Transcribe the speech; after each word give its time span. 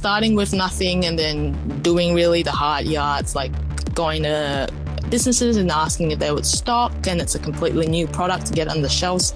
starting 0.00 0.34
with 0.34 0.54
nothing 0.54 1.04
and 1.04 1.18
then 1.18 1.52
doing 1.82 2.14
really 2.14 2.42
the 2.42 2.50
hard 2.50 2.86
yards, 2.86 3.34
like 3.34 3.52
going 3.94 4.22
to 4.22 4.66
businesses 5.10 5.58
and 5.58 5.70
asking 5.70 6.10
if 6.10 6.18
they 6.18 6.32
would 6.32 6.46
stock, 6.46 7.06
and 7.06 7.20
it's 7.20 7.34
a 7.34 7.38
completely 7.38 7.86
new 7.86 8.06
product 8.06 8.46
to 8.46 8.54
get 8.54 8.66
on 8.66 8.80
the 8.80 8.88
shelves. 8.88 9.34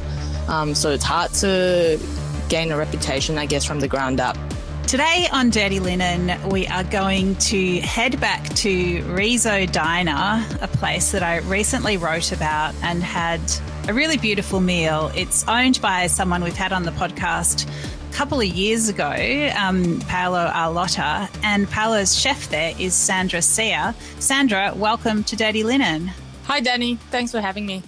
Um, 0.49 0.75
so 0.75 0.91
it's 0.91 1.05
hard 1.05 1.33
to 1.35 2.01
gain 2.49 2.73
a 2.73 2.79
reputation, 2.79 3.37
I 3.37 3.45
guess, 3.45 3.63
from 3.63 3.79
the 3.79 3.89
ground 3.89 4.21
up. 4.21 4.39
Today 4.87 5.27
on 5.33 5.51
Dirty 5.51 5.81
Linen, 5.81 6.33
we 6.49 6.67
are 6.69 6.85
going 6.85 7.37
to 7.37 7.81
head 7.81 8.19
back 8.19 8.49
to 8.55 9.03
Riso 9.13 9.67
Diner, 9.67 10.47
a 10.63 10.69
place 10.69 11.13
that 11.13 11.23
I 11.23 11.39
recently 11.41 11.99
wrote 11.99 12.33
about 12.33 12.75
and 12.83 13.03
had 13.03 13.41
a 13.87 13.93
really 13.93 14.17
beautiful 14.17 14.61
meal. 14.61 15.11
It's 15.15 15.47
owned 15.47 15.79
by 15.83 16.07
someone 16.07 16.43
we've 16.43 16.57
had 16.57 16.73
on 16.73 16.85
the 16.85 16.91
podcast 16.93 17.69
couple 18.15 18.39
of 18.39 18.47
years 18.47 18.89
ago, 18.89 19.11
um, 19.59 19.99
Paolo 20.03 20.47
Arlotta, 20.47 21.29
and 21.43 21.69
Paolo's 21.69 22.17
chef 22.17 22.49
there 22.49 22.73
is 22.79 22.95
Sandra 22.95 23.43
Sear. 23.43 23.93
Sandra, 24.21 24.73
welcome 24.77 25.25
to 25.25 25.35
Dirty 25.35 25.65
Linen. 25.65 26.13
Hi, 26.45 26.61
Dani. 26.61 26.97
Thanks 27.11 27.33
for 27.33 27.41
having 27.41 27.67
me. 27.67 27.83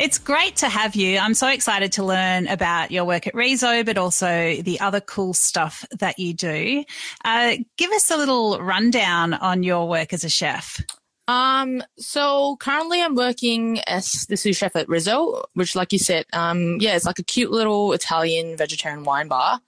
It's 0.00 0.18
great 0.18 0.56
to 0.56 0.68
have 0.68 0.96
you. 0.96 1.18
I'm 1.18 1.32
so 1.32 1.46
excited 1.46 1.92
to 1.92 2.04
learn 2.04 2.48
about 2.48 2.90
your 2.90 3.04
work 3.04 3.28
at 3.28 3.34
Riso, 3.36 3.84
but 3.84 3.96
also 3.96 4.56
the 4.62 4.80
other 4.80 5.00
cool 5.00 5.32
stuff 5.32 5.84
that 6.00 6.18
you 6.18 6.34
do. 6.34 6.84
Uh, 7.24 7.58
give 7.76 7.92
us 7.92 8.10
a 8.10 8.16
little 8.16 8.60
rundown 8.60 9.32
on 9.32 9.62
your 9.62 9.88
work 9.88 10.12
as 10.12 10.24
a 10.24 10.28
chef. 10.28 10.82
Um, 11.28 11.84
so 11.98 12.56
currently 12.56 13.00
I'm 13.00 13.14
working 13.14 13.80
as 13.80 14.26
the 14.26 14.36
sous 14.36 14.56
chef 14.56 14.74
at 14.74 14.88
Riso, 14.88 15.44
which, 15.54 15.76
like 15.76 15.92
you 15.92 15.98
said, 16.00 16.24
um, 16.32 16.78
yeah, 16.80 16.96
it's 16.96 17.04
like 17.04 17.18
a 17.20 17.24
cute 17.24 17.52
little 17.52 17.92
Italian 17.92 18.56
vegetarian 18.56 19.04
wine 19.04 19.28
bar, 19.28 19.60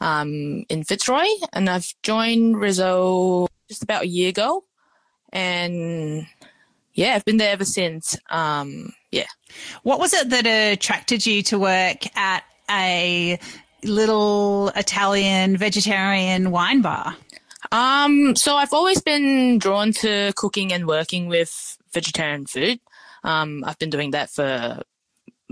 um, 0.00 0.64
in 0.68 0.84
Fitzroy. 0.84 1.26
And 1.52 1.68
I've 1.68 1.92
joined 2.02 2.60
Riso 2.60 3.46
just 3.68 3.82
about 3.82 4.02
a 4.02 4.08
year 4.08 4.28
ago. 4.30 4.64
And 5.32 6.26
yeah, 6.94 7.14
I've 7.14 7.24
been 7.24 7.38
there 7.38 7.52
ever 7.52 7.64
since. 7.64 8.16
Um, 8.30 8.92
yeah. 9.10 9.26
What 9.82 9.98
was 9.98 10.12
it 10.12 10.30
that 10.30 10.46
attracted 10.46 11.26
you 11.26 11.42
to 11.44 11.58
work 11.58 12.04
at 12.16 12.44
a 12.70 13.38
little 13.82 14.68
Italian 14.76 15.56
vegetarian 15.56 16.50
wine 16.50 16.82
bar? 16.82 17.16
Um, 17.72 18.36
so 18.36 18.54
I've 18.54 18.72
always 18.72 19.00
been 19.00 19.58
drawn 19.58 19.92
to 19.94 20.32
cooking 20.36 20.72
and 20.72 20.86
working 20.86 21.26
with 21.26 21.78
vegetarian 21.92 22.46
food. 22.46 22.78
Um, 23.24 23.64
I've 23.66 23.78
been 23.78 23.90
doing 23.90 24.12
that 24.12 24.30
for 24.30 24.82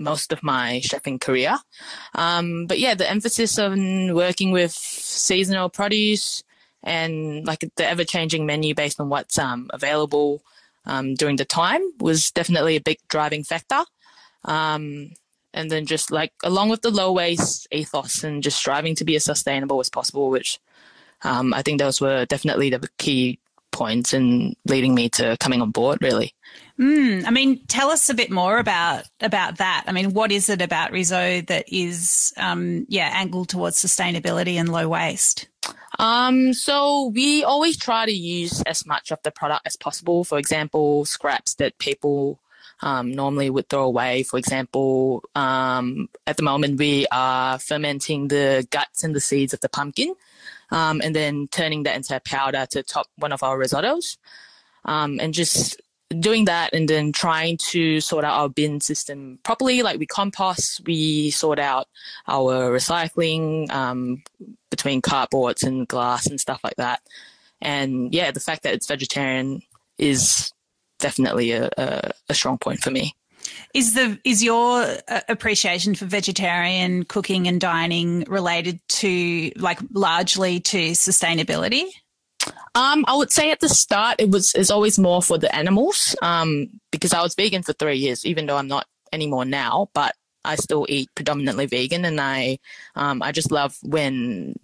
most 0.02 0.32
of 0.32 0.42
my 0.42 0.80
chefing 0.84 1.20
career. 1.20 1.56
Um, 2.14 2.66
but 2.66 2.78
yeah, 2.78 2.94
the 2.94 3.08
emphasis 3.08 3.58
on 3.58 4.14
working 4.14 4.50
with 4.50 4.72
seasonal 4.72 5.68
produce 5.68 6.42
and 6.82 7.46
like 7.46 7.64
the 7.76 7.88
ever 7.88 8.04
changing 8.04 8.46
menu 8.46 8.74
based 8.74 9.00
on 9.00 9.08
what's 9.08 9.38
um, 9.38 9.70
available 9.72 10.42
um, 10.84 11.14
during 11.14 11.36
the 11.36 11.44
time 11.44 11.80
was 12.00 12.30
definitely 12.32 12.76
a 12.76 12.80
big 12.80 12.98
driving 13.08 13.44
factor. 13.44 13.82
Um, 14.44 15.12
and 15.54 15.70
then 15.70 15.86
just 15.86 16.10
like 16.10 16.32
along 16.42 16.70
with 16.70 16.82
the 16.82 16.90
low 16.90 17.12
waste 17.12 17.68
ethos 17.70 18.24
and 18.24 18.42
just 18.42 18.58
striving 18.58 18.94
to 18.96 19.04
be 19.04 19.16
as 19.16 19.24
sustainable 19.24 19.80
as 19.80 19.90
possible, 19.90 20.30
which 20.30 20.58
um, 21.22 21.54
I 21.54 21.62
think 21.62 21.78
those 21.78 22.00
were 22.00 22.24
definitely 22.26 22.70
the 22.70 22.88
key 22.98 23.38
points 23.72 24.12
in 24.12 24.54
leading 24.66 24.94
me 24.94 25.08
to 25.08 25.36
coming 25.38 25.60
on 25.60 25.70
board 25.70 25.98
really. 26.00 26.34
Mm, 26.78 27.26
I 27.26 27.30
mean, 27.30 27.64
tell 27.66 27.90
us 27.90 28.08
a 28.08 28.14
bit 28.14 28.30
more 28.30 28.58
about 28.58 29.04
about 29.20 29.58
that. 29.58 29.84
I 29.86 29.92
mean, 29.92 30.14
what 30.14 30.32
is 30.32 30.48
it 30.48 30.62
about 30.62 30.92
Riso 30.92 31.40
that 31.42 31.64
is, 31.68 32.32
um, 32.36 32.86
yeah, 32.88 33.10
angled 33.12 33.48
towards 33.48 33.82
sustainability 33.82 34.54
and 34.54 34.70
low 34.70 34.88
waste? 34.88 35.48
Um, 35.98 36.52
so 36.54 37.12
we 37.14 37.44
always 37.44 37.76
try 37.76 38.06
to 38.06 38.12
use 38.12 38.62
as 38.62 38.86
much 38.86 39.10
of 39.10 39.18
the 39.22 39.30
product 39.30 39.66
as 39.66 39.76
possible. 39.76 40.24
For 40.24 40.38
example, 40.38 41.04
scraps 41.04 41.54
that 41.54 41.78
people 41.78 42.40
um, 42.80 43.12
normally 43.12 43.50
would 43.50 43.68
throw 43.68 43.84
away. 43.84 44.22
For 44.22 44.38
example, 44.38 45.22
um, 45.34 46.08
at 46.26 46.36
the 46.36 46.42
moment 46.42 46.78
we 46.78 47.06
are 47.12 47.58
fermenting 47.58 48.28
the 48.28 48.66
guts 48.70 49.04
and 49.04 49.14
the 49.14 49.20
seeds 49.20 49.54
of 49.54 49.60
the 49.60 49.68
pumpkin, 49.68 50.14
um, 50.72 51.00
and 51.04 51.14
then 51.14 51.46
turning 51.48 51.84
that 51.84 51.94
into 51.94 52.16
a 52.16 52.20
powder 52.20 52.66
to 52.70 52.82
top 52.82 53.06
one 53.18 53.30
of 53.30 53.42
our 53.42 53.56
risottos, 53.56 54.16
um, 54.84 55.20
and 55.20 55.32
just 55.32 55.80
doing 56.20 56.44
that 56.44 56.74
and 56.74 56.88
then 56.88 57.12
trying 57.12 57.56
to 57.56 58.00
sort 58.00 58.24
out 58.24 58.38
our 58.38 58.48
bin 58.48 58.80
system 58.80 59.38
properly. 59.44 59.82
Like 59.82 59.98
we 59.98 60.06
compost, 60.06 60.82
we 60.84 61.30
sort 61.30 61.58
out 61.58 61.88
our 62.26 62.70
recycling 62.70 63.70
um, 63.70 64.22
between 64.70 65.00
cardboards 65.00 65.62
and 65.62 65.86
glass 65.86 66.26
and 66.26 66.40
stuff 66.40 66.60
like 66.64 66.76
that. 66.76 67.00
And 67.60 68.12
yeah, 68.12 68.30
the 68.30 68.40
fact 68.40 68.64
that 68.64 68.74
it's 68.74 68.88
vegetarian 68.88 69.62
is 69.98 70.52
definitely 70.98 71.52
a, 71.52 71.70
a, 71.78 72.10
a 72.28 72.34
strong 72.34 72.58
point 72.58 72.80
for 72.80 72.90
me. 72.90 73.14
Is 73.74 73.94
the 73.94 74.18
is 74.24 74.42
your 74.42 74.82
uh, 75.08 75.20
appreciation 75.28 75.94
for 75.94 76.04
vegetarian 76.04 77.04
cooking 77.04 77.48
and 77.48 77.60
dining 77.60 78.24
related 78.28 78.80
to 78.88 79.52
like 79.56 79.78
largely 79.92 80.60
to 80.60 80.92
sustainability? 80.92 81.84
Um, 82.74 83.04
I 83.06 83.14
would 83.16 83.30
say 83.30 83.50
at 83.50 83.60
the 83.60 83.68
start 83.68 84.16
it 84.18 84.30
was 84.30 84.54
is 84.54 84.70
always 84.70 84.98
more 84.98 85.22
for 85.22 85.38
the 85.38 85.54
animals. 85.54 86.16
Um, 86.22 86.68
because 86.90 87.12
I 87.12 87.22
was 87.22 87.34
vegan 87.34 87.62
for 87.62 87.72
three 87.72 87.96
years, 87.96 88.24
even 88.24 88.46
though 88.46 88.56
I'm 88.56 88.68
not 88.68 88.86
anymore 89.12 89.44
now, 89.44 89.88
but 89.94 90.14
I 90.44 90.56
still 90.56 90.86
eat 90.88 91.08
predominantly 91.14 91.66
vegan, 91.66 92.04
and 92.04 92.20
I, 92.20 92.58
um, 92.96 93.22
I 93.22 93.32
just 93.32 93.52
love 93.52 93.76
when, 93.82 94.56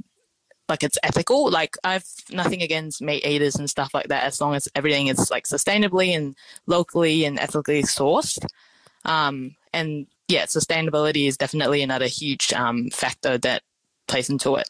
like, 0.68 0.82
it's 0.82 0.98
ethical. 1.02 1.50
Like, 1.50 1.76
I've 1.84 2.04
nothing 2.30 2.62
against 2.62 3.00
meat 3.00 3.24
eaters 3.24 3.56
and 3.56 3.70
stuff 3.70 3.94
like 3.94 4.08
that, 4.08 4.24
as 4.24 4.40
long 4.40 4.54
as 4.54 4.68
everything 4.74 5.06
is 5.06 5.30
like 5.30 5.44
sustainably 5.44 6.16
and 6.16 6.34
locally 6.66 7.24
and 7.24 7.38
ethically 7.38 7.82
sourced. 7.82 8.44
Um, 9.08 9.56
and 9.72 10.06
yeah, 10.28 10.44
sustainability 10.44 11.26
is 11.26 11.36
definitely 11.36 11.82
another 11.82 12.06
huge 12.06 12.52
um, 12.52 12.90
factor 12.90 13.38
that 13.38 13.62
plays 14.06 14.30
into 14.30 14.56
it. 14.56 14.68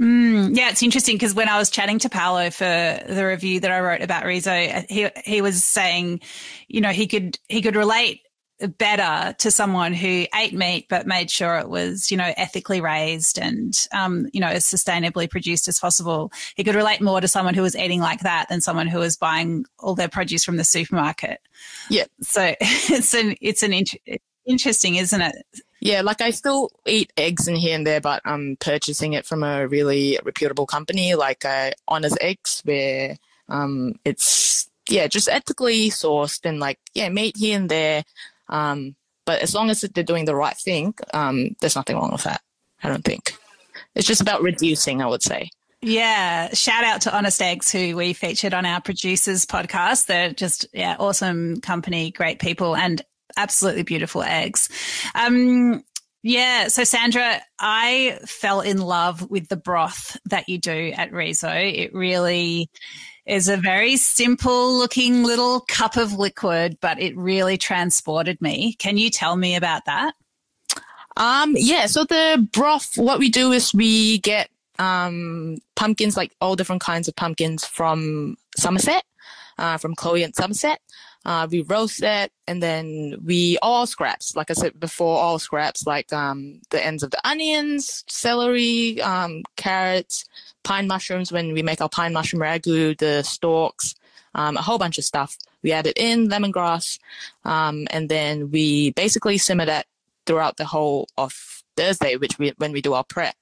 Mm, 0.00 0.56
yeah, 0.56 0.70
it's 0.70 0.82
interesting 0.82 1.16
because 1.16 1.34
when 1.34 1.48
I 1.48 1.58
was 1.58 1.68
chatting 1.68 1.98
to 2.00 2.08
Paolo 2.08 2.48
for 2.50 2.64
the 2.64 3.26
review 3.26 3.60
that 3.60 3.70
I 3.70 3.80
wrote 3.80 4.00
about 4.00 4.24
Riso, 4.24 4.50
he 4.88 5.08
he 5.24 5.42
was 5.42 5.62
saying, 5.62 6.20
you 6.68 6.80
know, 6.80 6.88
he 6.88 7.06
could 7.06 7.38
he 7.48 7.60
could 7.60 7.76
relate 7.76 8.22
better 8.68 9.34
to 9.38 9.50
someone 9.50 9.92
who 9.92 10.26
ate 10.34 10.52
meat 10.52 10.86
but 10.88 11.06
made 11.06 11.30
sure 11.30 11.58
it 11.58 11.68
was 11.68 12.10
you 12.10 12.16
know 12.16 12.32
ethically 12.36 12.80
raised 12.80 13.38
and 13.38 13.86
um, 13.92 14.28
you 14.32 14.40
know 14.40 14.48
as 14.48 14.64
sustainably 14.64 15.28
produced 15.30 15.68
as 15.68 15.78
possible. 15.78 16.32
He 16.54 16.64
could 16.64 16.74
relate 16.74 17.00
more 17.00 17.20
to 17.20 17.28
someone 17.28 17.54
who 17.54 17.62
was 17.62 17.76
eating 17.76 18.00
like 18.00 18.20
that 18.20 18.48
than 18.48 18.60
someone 18.60 18.86
who 18.86 18.98
was 18.98 19.16
buying 19.16 19.64
all 19.78 19.94
their 19.94 20.08
produce 20.08 20.44
from 20.44 20.56
the 20.56 20.64
supermarket. 20.64 21.40
Yeah. 21.88 22.04
So 22.20 22.54
it's 22.60 23.14
an 23.14 23.36
it's 23.40 23.62
an 23.62 23.72
int- 23.72 23.96
interesting 24.46 24.96
isn't 24.96 25.20
it? 25.20 25.34
Yeah, 25.80 26.02
like 26.02 26.20
I 26.20 26.30
still 26.30 26.70
eat 26.86 27.10
eggs 27.16 27.48
in 27.48 27.56
here 27.56 27.74
and 27.74 27.86
there, 27.86 28.02
but 28.02 28.20
I'm 28.26 28.56
purchasing 28.60 29.14
it 29.14 29.24
from 29.24 29.42
a 29.42 29.66
really 29.66 30.18
reputable 30.22 30.66
company. 30.66 31.14
Like 31.14 31.44
uh, 31.46 31.70
Honest 31.88 32.18
Eggs, 32.20 32.60
where 32.64 33.16
um, 33.48 33.94
it's 34.04 34.68
yeah 34.90 35.06
just 35.06 35.28
ethically 35.28 35.88
sourced 35.88 36.44
and 36.44 36.60
like 36.60 36.78
yeah 36.92 37.08
meat 37.08 37.36
here 37.38 37.58
and 37.58 37.70
there. 37.70 38.04
Um, 38.50 38.96
but 39.24 39.40
as 39.40 39.54
long 39.54 39.70
as 39.70 39.80
they're 39.80 40.04
doing 40.04 40.26
the 40.26 40.34
right 40.34 40.56
thing, 40.56 40.94
um, 41.14 41.56
there's 41.60 41.76
nothing 41.76 41.96
wrong 41.96 42.12
with 42.12 42.24
that. 42.24 42.42
I 42.82 42.88
don't 42.88 43.04
think. 43.04 43.34
It's 43.94 44.06
just 44.06 44.20
about 44.20 44.42
reducing, 44.42 45.00
I 45.00 45.06
would 45.06 45.22
say. 45.22 45.50
Yeah. 45.82 46.52
Shout 46.52 46.84
out 46.84 47.02
to 47.02 47.16
Honest 47.16 47.40
Eggs, 47.40 47.72
who 47.72 47.96
we 47.96 48.12
featured 48.12 48.52
on 48.52 48.66
our 48.66 48.80
producers 48.80 49.46
podcast. 49.46 50.06
They're 50.06 50.32
just, 50.32 50.66
yeah, 50.74 50.96
awesome 50.98 51.60
company, 51.60 52.10
great 52.10 52.38
people. 52.38 52.76
And 52.76 53.02
absolutely 53.36 53.84
beautiful 53.84 54.22
eggs. 54.22 54.68
Um, 55.14 55.82
yeah. 56.22 56.68
So, 56.68 56.84
Sandra, 56.84 57.40
I 57.58 58.18
fell 58.26 58.60
in 58.60 58.78
love 58.78 59.30
with 59.30 59.48
the 59.48 59.56
broth 59.56 60.18
that 60.26 60.48
you 60.48 60.58
do 60.58 60.92
at 60.94 61.12
Riso. 61.12 61.48
It 61.48 61.94
really 61.94 62.68
is 63.30 63.48
a 63.48 63.56
very 63.56 63.96
simple 63.96 64.76
looking 64.76 65.22
little 65.22 65.60
cup 65.60 65.96
of 65.96 66.12
liquid, 66.12 66.76
but 66.80 67.00
it 67.00 67.16
really 67.16 67.56
transported 67.56 68.40
me. 68.42 68.74
Can 68.74 68.98
you 68.98 69.08
tell 69.08 69.36
me 69.36 69.54
about 69.54 69.84
that? 69.84 70.14
Um, 71.16 71.54
yeah. 71.56 71.86
So, 71.86 72.04
the 72.04 72.48
broth, 72.52 72.96
what 72.96 73.20
we 73.20 73.30
do 73.30 73.52
is 73.52 73.72
we 73.72 74.18
get 74.18 74.50
um, 74.80 75.58
pumpkins, 75.76 76.16
like 76.16 76.32
all 76.40 76.56
different 76.56 76.82
kinds 76.82 77.06
of 77.06 77.14
pumpkins 77.14 77.64
from 77.64 78.36
Somerset, 78.56 79.04
uh, 79.58 79.76
from 79.76 79.94
Chloe 79.94 80.22
and 80.22 80.34
Somerset. 80.34 80.80
Uh, 81.24 81.46
we 81.50 81.60
roast 81.60 82.02
it 82.02 82.32
and 82.46 82.62
then 82.62 83.14
we 83.22 83.58
all 83.60 83.86
scraps, 83.86 84.34
like 84.34 84.50
I 84.50 84.54
said 84.54 84.80
before, 84.80 85.18
all 85.18 85.38
scraps 85.38 85.86
like 85.86 86.10
um, 86.14 86.60
the 86.70 86.84
ends 86.84 87.02
of 87.02 87.10
the 87.10 87.28
onions, 87.28 88.04
celery, 88.08 89.02
um, 89.02 89.42
carrots, 89.56 90.24
pine 90.62 90.86
mushrooms 90.86 91.30
when 91.30 91.52
we 91.52 91.62
make 91.62 91.82
our 91.82 91.90
pine 91.90 92.14
mushroom 92.14 92.42
ragu, 92.42 92.96
the 92.96 93.22
stalks, 93.22 93.94
um, 94.34 94.56
a 94.56 94.62
whole 94.62 94.78
bunch 94.78 94.96
of 94.96 95.04
stuff. 95.04 95.36
We 95.62 95.72
add 95.72 95.86
it 95.86 95.98
in, 95.98 96.28
lemongrass, 96.28 96.98
um, 97.44 97.86
and 97.90 98.08
then 98.08 98.50
we 98.50 98.92
basically 98.92 99.36
simmer 99.36 99.66
that 99.66 99.86
throughout 100.24 100.56
the 100.56 100.64
whole 100.64 101.08
of 101.18 101.34
Thursday, 101.76 102.16
which 102.16 102.38
we 102.38 102.54
when 102.56 102.72
we 102.72 102.80
do 102.80 102.94
our 102.94 103.04
prep. 103.04 103.34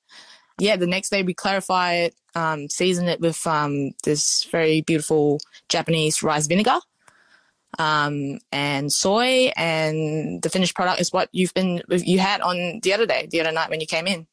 Yeah, 0.58 0.76
the 0.76 0.86
next 0.88 1.10
day 1.10 1.22
we 1.22 1.34
clarify 1.34 1.94
it 1.94 2.14
um, 2.38 2.68
season 2.68 3.08
it 3.08 3.20
with 3.20 3.46
um, 3.46 3.92
this 4.04 4.44
very 4.44 4.80
beautiful 4.80 5.40
Japanese 5.68 6.22
rice 6.22 6.46
vinegar 6.46 6.78
um, 7.78 8.38
and 8.50 8.92
soy, 8.92 9.52
and 9.56 10.40
the 10.42 10.50
finished 10.50 10.74
product 10.74 11.00
is 11.00 11.12
what 11.12 11.28
you've 11.32 11.54
been 11.54 11.82
you 11.88 12.18
had 12.18 12.40
on 12.40 12.80
the 12.82 12.92
other 12.94 13.06
day, 13.06 13.28
the 13.30 13.40
other 13.40 13.52
night 13.52 13.70
when 13.70 13.80
you 13.80 13.86
came 13.86 14.06
in. 14.06 14.26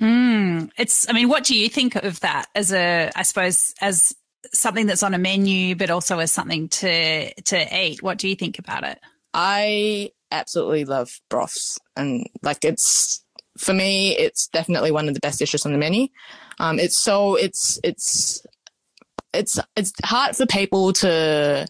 Mm, 0.00 0.70
it's. 0.76 1.08
I 1.08 1.12
mean, 1.12 1.28
what 1.28 1.44
do 1.44 1.56
you 1.56 1.68
think 1.68 1.94
of 1.94 2.20
that 2.20 2.46
as 2.54 2.72
a? 2.72 3.10
I 3.14 3.22
suppose 3.22 3.74
as 3.80 4.14
something 4.52 4.86
that's 4.86 5.02
on 5.02 5.14
a 5.14 5.18
menu, 5.18 5.74
but 5.74 5.90
also 5.90 6.18
as 6.18 6.32
something 6.32 6.68
to 6.68 7.32
to 7.42 7.84
eat. 7.84 8.02
What 8.02 8.18
do 8.18 8.28
you 8.28 8.36
think 8.36 8.58
about 8.58 8.84
it? 8.84 8.98
I 9.32 10.10
absolutely 10.30 10.84
love 10.84 11.20
broths, 11.30 11.78
and 11.96 12.28
like 12.42 12.64
it's 12.64 13.24
for 13.56 13.72
me, 13.72 14.16
it's 14.16 14.48
definitely 14.48 14.90
one 14.90 15.08
of 15.08 15.14
the 15.14 15.20
best 15.20 15.38
dishes 15.38 15.64
on 15.64 15.72
the 15.72 15.78
menu. 15.78 16.08
Um, 16.58 16.78
it's 16.78 16.96
so 16.96 17.34
it's 17.34 17.78
it's 17.84 18.46
it's 19.32 19.58
it's 19.76 19.92
hard 20.04 20.36
for 20.36 20.46
people 20.46 20.92
to 20.94 21.66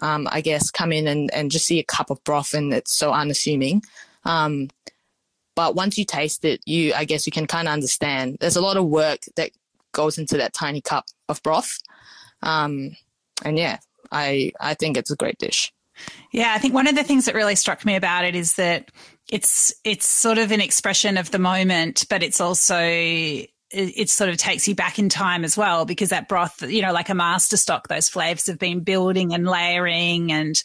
um, 0.00 0.28
I 0.30 0.40
guess, 0.40 0.70
come 0.70 0.92
in 0.92 1.06
and, 1.06 1.32
and 1.32 1.50
just 1.50 1.66
see 1.66 1.78
a 1.78 1.84
cup 1.84 2.10
of 2.10 2.22
broth 2.24 2.54
and 2.54 2.72
it's 2.72 2.92
so 2.92 3.12
unassuming. 3.12 3.82
Um, 4.24 4.68
but 5.56 5.74
once 5.74 5.98
you 5.98 6.04
taste 6.04 6.44
it, 6.44 6.60
you, 6.66 6.94
I 6.94 7.04
guess 7.04 7.26
you 7.26 7.32
can 7.32 7.46
kind 7.46 7.66
of 7.66 7.72
understand 7.72 8.38
there's 8.40 8.56
a 8.56 8.60
lot 8.60 8.76
of 8.76 8.86
work 8.86 9.20
that 9.36 9.50
goes 9.92 10.18
into 10.18 10.36
that 10.36 10.52
tiny 10.52 10.80
cup 10.80 11.06
of 11.28 11.42
broth. 11.42 11.78
Um, 12.42 12.96
and 13.44 13.58
yeah, 13.58 13.78
I, 14.12 14.52
I 14.60 14.74
think 14.74 14.96
it's 14.96 15.10
a 15.10 15.16
great 15.16 15.38
dish. 15.38 15.72
Yeah, 16.30 16.52
I 16.54 16.58
think 16.58 16.74
one 16.74 16.86
of 16.86 16.94
the 16.94 17.02
things 17.02 17.24
that 17.24 17.34
really 17.34 17.56
struck 17.56 17.84
me 17.84 17.96
about 17.96 18.24
it 18.24 18.36
is 18.36 18.54
that 18.54 18.90
it's 19.28 19.74
it's 19.82 20.06
sort 20.06 20.38
of 20.38 20.52
an 20.52 20.60
expression 20.60 21.18
of 21.18 21.32
the 21.32 21.40
moment, 21.40 22.06
but 22.08 22.22
it's 22.22 22.40
also 22.40 22.76
it, 23.70 24.10
sort 24.10 24.30
of 24.30 24.36
takes 24.36 24.66
you 24.66 24.74
back 24.74 24.98
in 24.98 25.08
time 25.08 25.44
as 25.44 25.56
well 25.56 25.84
because 25.84 26.10
that 26.10 26.28
broth, 26.28 26.62
you 26.62 26.82
know, 26.82 26.92
like 26.92 27.08
a 27.08 27.14
master 27.14 27.56
stock, 27.56 27.88
those 27.88 28.08
flavors 28.08 28.46
have 28.46 28.58
been 28.58 28.80
building 28.80 29.34
and 29.34 29.46
layering. 29.46 30.32
And 30.32 30.62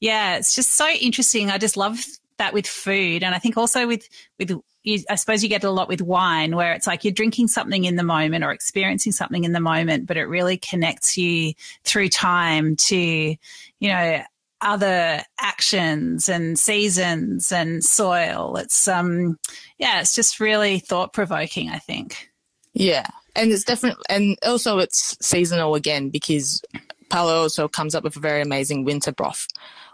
yeah, 0.00 0.36
it's 0.36 0.54
just 0.54 0.72
so 0.72 0.88
interesting. 0.88 1.50
I 1.50 1.58
just 1.58 1.76
love 1.76 2.04
that 2.38 2.54
with 2.54 2.66
food. 2.66 3.22
And 3.22 3.34
I 3.34 3.38
think 3.38 3.56
also 3.56 3.86
with, 3.86 4.08
with, 4.38 4.52
you, 4.82 5.02
I 5.08 5.16
suppose 5.16 5.42
you 5.42 5.48
get 5.48 5.64
a 5.64 5.70
lot 5.70 5.88
with 5.88 6.02
wine 6.02 6.54
where 6.54 6.74
it's 6.74 6.86
like 6.86 7.04
you're 7.04 7.12
drinking 7.12 7.48
something 7.48 7.84
in 7.84 7.96
the 7.96 8.02
moment 8.02 8.44
or 8.44 8.52
experiencing 8.52 9.12
something 9.12 9.44
in 9.44 9.52
the 9.52 9.60
moment, 9.60 10.06
but 10.06 10.16
it 10.16 10.24
really 10.24 10.58
connects 10.58 11.16
you 11.16 11.54
through 11.84 12.08
time 12.08 12.76
to, 12.76 12.96
you 12.96 13.38
know, 13.88 14.22
other 14.60 15.22
actions 15.38 16.28
and 16.28 16.58
seasons 16.58 17.52
and 17.52 17.84
soil. 17.84 18.56
It's 18.56 18.88
um 18.88 19.38
yeah, 19.78 20.00
it's 20.00 20.14
just 20.14 20.40
really 20.40 20.78
thought 20.78 21.12
provoking, 21.12 21.68
I 21.68 21.78
think. 21.78 22.30
Yeah, 22.74 23.06
and 23.34 23.50
it's 23.50 23.64
different, 23.64 23.98
and 24.08 24.36
also 24.44 24.78
it's 24.78 25.16
seasonal 25.24 25.74
again 25.74 26.10
because 26.10 26.62
Paolo 27.08 27.42
also 27.42 27.68
comes 27.68 27.94
up 27.94 28.04
with 28.04 28.16
a 28.16 28.20
very 28.20 28.42
amazing 28.42 28.84
winter 28.84 29.12
broth, 29.12 29.46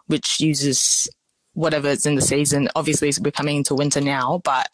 which 0.06 0.41
uses 0.41 1.09
whatever 1.53 1.88
is 1.88 2.06
in 2.06 2.15
the 2.15 2.23
season. 2.23 2.69
Obviously, 2.75 3.12
we're 3.23 3.31
coming 3.31 3.59
into 3.59 3.75
winter 3.75 4.00
now, 4.00 4.41
but 4.44 4.69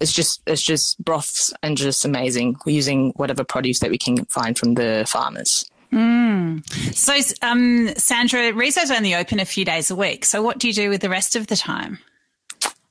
it's 0.00 0.12
just 0.12 0.42
it's 0.46 0.62
just 0.62 1.02
broths 1.04 1.52
and 1.62 1.76
just 1.76 2.04
amazing. 2.04 2.56
We're 2.64 2.76
using 2.76 3.10
whatever 3.16 3.44
produce 3.44 3.80
that 3.80 3.90
we 3.90 3.98
can 3.98 4.24
find 4.26 4.58
from 4.58 4.74
the 4.74 5.04
farmers. 5.08 5.68
Mm. 5.92 6.64
So, 6.94 7.46
um, 7.46 7.88
Sandra, 7.96 8.52
Riso's 8.52 8.90
only 8.90 9.14
open 9.14 9.38
a 9.38 9.44
few 9.44 9.64
days 9.64 9.90
a 9.90 9.96
week. 9.96 10.24
So, 10.24 10.42
what 10.42 10.58
do 10.58 10.66
you 10.66 10.74
do 10.74 10.88
with 10.88 11.00
the 11.00 11.08
rest 11.08 11.36
of 11.36 11.46
the 11.46 11.56
time? 11.56 11.98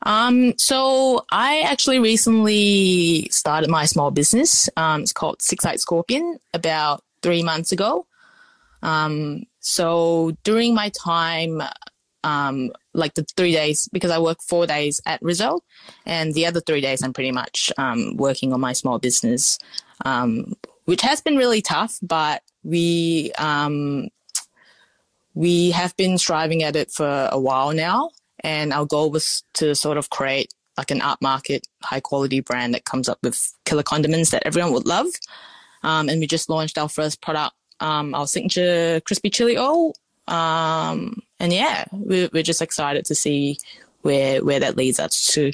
Um, 0.04 0.58
so 0.58 1.26
I 1.32 1.62
actually 1.62 2.00
recently 2.00 3.28
started 3.32 3.70
my 3.70 3.86
small 3.86 4.12
business. 4.12 4.70
Um, 4.76 5.02
it's 5.02 5.14
called 5.14 5.42
Six 5.42 5.66
Eyed 5.66 5.80
Scorpion 5.80 6.40
about 6.54 7.04
three 7.22 7.42
months 7.42 7.72
ago. 7.72 8.06
Um, 8.82 9.46
so 9.62 10.36
during 10.44 10.76
my 10.76 10.90
time, 10.90 11.62
um, 12.24 12.72
like 12.94 13.14
the 13.16 13.26
three 13.36 13.54
days, 13.54 13.88
because 13.92 14.12
I 14.12 14.20
work 14.20 14.42
four 14.42 14.68
days 14.68 15.02
at 15.06 15.22
Riso, 15.22 15.62
and 16.06 16.34
the 16.34 16.46
other 16.46 16.60
three 16.60 16.82
days 16.82 17.02
I'm 17.02 17.14
pretty 17.14 17.32
much 17.32 17.72
um, 17.78 18.18
working 18.18 18.54
on 18.54 18.60
my 18.60 18.74
small 18.74 19.00
business, 19.00 19.58
um, 20.06 20.54
which 20.86 21.02
has 21.02 21.22
been 21.22 21.38
really 21.38 21.62
tough. 21.62 21.98
But 22.02 22.44
we 22.64 23.32
um, 23.38 24.10
we 25.34 25.72
have 25.72 25.96
been 25.98 26.18
striving 26.18 26.64
at 26.64 26.76
it 26.76 26.92
for 26.92 27.30
a 27.32 27.40
while 27.40 27.74
now, 27.74 28.12
and 28.44 28.74
our 28.74 28.86
goal 28.86 29.12
was 29.12 29.44
to 29.56 29.76
sort 29.76 29.98
of 29.98 30.10
create 30.10 30.54
like 30.78 30.92
an 30.92 31.02
upmarket, 31.02 31.62
high 31.84 32.00
quality 32.00 32.40
brand 32.40 32.74
that 32.74 32.86
comes 32.86 33.08
up 33.08 33.20
with 33.22 33.54
killer 33.66 33.84
condiments 33.84 34.32
that 34.32 34.44
everyone 34.46 34.74
would 34.74 34.88
love. 34.88 35.08
Um, 35.84 36.10
and 36.10 36.20
we 36.20 36.28
just 36.28 36.50
launched 36.50 36.78
our 36.78 36.90
first 36.90 37.22
product, 37.22 37.56
um, 37.80 38.16
our 38.16 38.26
signature 38.26 39.02
crispy 39.06 39.30
chili 39.30 39.58
oil. 39.58 39.94
Um, 40.28 41.22
and 41.40 41.54
yeah, 41.54 41.86
we're, 41.92 42.30
we're 42.34 42.44
just 42.44 42.62
excited 42.62 43.06
to 43.06 43.16
see 43.16 43.58
where 44.02 44.44
where 44.44 44.60
that 44.60 44.78
leads 44.78 45.00
us 45.00 45.28
to. 45.28 45.52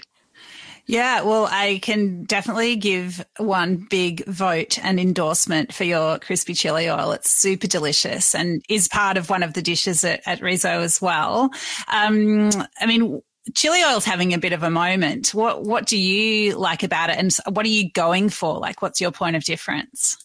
Yeah, 0.89 1.21
well, 1.21 1.47
I 1.51 1.77
can 1.83 2.23
definitely 2.23 2.75
give 2.75 3.23
one 3.37 3.85
big 3.91 4.25
vote 4.25 4.83
and 4.83 4.99
endorsement 4.99 5.71
for 5.71 5.83
your 5.83 6.17
crispy 6.17 6.55
chili 6.55 6.89
oil. 6.89 7.11
It's 7.11 7.29
super 7.29 7.67
delicious 7.67 8.33
and 8.33 8.63
is 8.69 8.87
part 8.87 9.15
of 9.15 9.29
one 9.29 9.43
of 9.43 9.53
the 9.53 9.61
dishes 9.61 10.03
at, 10.03 10.21
at 10.25 10.41
Riso 10.41 10.81
as 10.81 10.99
well. 10.99 11.51
Um, 11.93 12.49
I 12.79 12.87
mean, 12.87 13.21
chili 13.53 13.83
oil's 13.83 14.03
having 14.03 14.33
a 14.33 14.39
bit 14.39 14.51
of 14.51 14.63
a 14.63 14.71
moment. 14.71 15.31
What 15.35 15.63
what 15.63 15.85
do 15.85 15.95
you 15.95 16.57
like 16.57 16.81
about 16.81 17.11
it, 17.11 17.17
and 17.17 17.55
what 17.55 17.67
are 17.67 17.69
you 17.69 17.91
going 17.91 18.29
for? 18.29 18.57
Like, 18.57 18.81
what's 18.81 18.99
your 18.99 19.11
point 19.11 19.35
of 19.35 19.43
difference? 19.43 20.17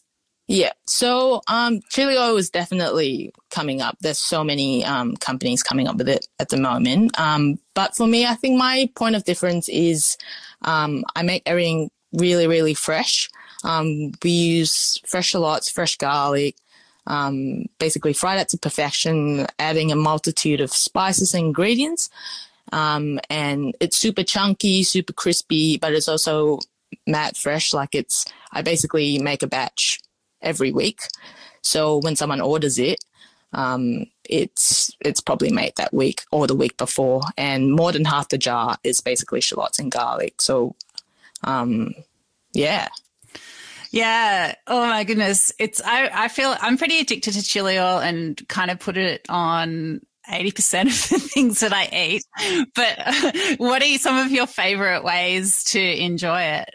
Yeah, 0.47 0.73
so 0.87 1.41
um, 1.49 1.81
chili 1.89 2.19
oil 2.19 2.37
is 2.37 2.51
definitely 2.51 3.33
coming 3.51 3.81
up. 3.81 3.97
There's 4.01 4.19
so 4.19 4.45
many 4.45 4.85
um, 4.85 5.17
companies 5.17 5.63
coming 5.63 5.89
up 5.89 5.97
with 5.97 6.09
it 6.09 6.27
at 6.39 6.51
the 6.51 6.59
moment. 6.59 7.19
Um, 7.19 7.59
but 7.75 7.97
for 7.97 8.07
me, 8.07 8.27
I 8.27 8.35
think 8.35 8.59
my 8.59 8.91
point 8.95 9.17
of 9.17 9.25
difference 9.25 9.71
is 9.71 10.19
um, 10.65 11.05
I 11.15 11.23
make 11.23 11.43
everything 11.47 11.91
really, 12.13 12.47
really 12.47 12.75
fresh. 12.75 13.29
Um, 13.65 14.13
we 14.23 14.31
use 14.31 15.01
fresh 15.07 15.29
shallots, 15.29 15.71
fresh 15.71 15.97
garlic, 15.97 16.57
um, 17.07 17.67
basically 17.79 18.13
fried 18.13 18.39
that 18.39 18.49
to 18.51 18.59
perfection, 18.59 19.47
adding 19.59 19.93
a 19.93 19.97
multitude 19.97 20.61
of 20.61 20.73
spices 20.73 21.35
and 21.35 21.47
ingredients. 21.47 22.11
and 23.31 23.75
it's 23.81 23.97
super 23.97 24.23
chunky, 24.23 24.83
super 24.83 25.13
crispy, 25.13 25.79
but 25.79 25.93
it's 25.93 26.09
also 26.09 26.61
matte 27.07 27.37
fresh. 27.37 27.73
Like 27.73 27.95
it's, 27.95 28.25
I 28.53 28.63
basically 28.63 29.19
make 29.19 29.43
a 29.43 29.47
batch 29.47 30.01
every 30.41 30.73
week. 30.73 31.01
So 31.63 31.99
when 31.99 32.17
someone 32.17 32.41
orders 32.41 32.79
it, 32.79 33.05
um, 33.53 34.07
it's 34.29 34.91
it's 35.01 35.21
probably 35.21 35.51
made 35.51 35.75
that 35.77 35.93
week 35.93 36.23
or 36.31 36.47
the 36.47 36.55
week 36.55 36.77
before, 36.77 37.23
and 37.37 37.73
more 37.73 37.93
than 37.93 38.05
half 38.05 38.29
the 38.29 38.39
jar 38.39 38.77
is 38.85 39.01
basically 39.01 39.41
shallots 39.41 39.79
and 39.79 39.91
garlic. 39.91 40.41
So, 40.41 40.75
um, 41.43 41.95
yeah. 42.53 42.89
Yeah. 43.91 44.55
Oh 44.67 44.87
my 44.87 45.05
goodness. 45.05 45.53
It's 45.61 45.81
I, 45.81 46.11
I 46.13 46.29
feel 46.29 46.57
I'm 46.61 46.77
pretty 46.77 46.99
addicted 46.99 47.35
to 47.35 47.45
chili 47.45 47.79
oil 47.79 47.99
and 47.99 48.41
kind 48.49 48.73
of 48.73 48.81
put 48.81 48.97
it 48.97 49.25
on 49.29 50.01
80% 50.29 50.87
of 50.87 51.09
the 51.11 51.29
things 51.33 51.61
that 51.61 51.73
I 51.73 51.89
eat. 51.93 52.25
But 52.75 53.59
what 53.59 53.83
are 53.83 53.99
some 53.99 54.19
of 54.19 54.33
your 54.33 54.47
favorite 54.47 55.05
ways 55.05 55.65
to 55.65 55.81
enjoy 55.81 56.41
it? 56.41 56.75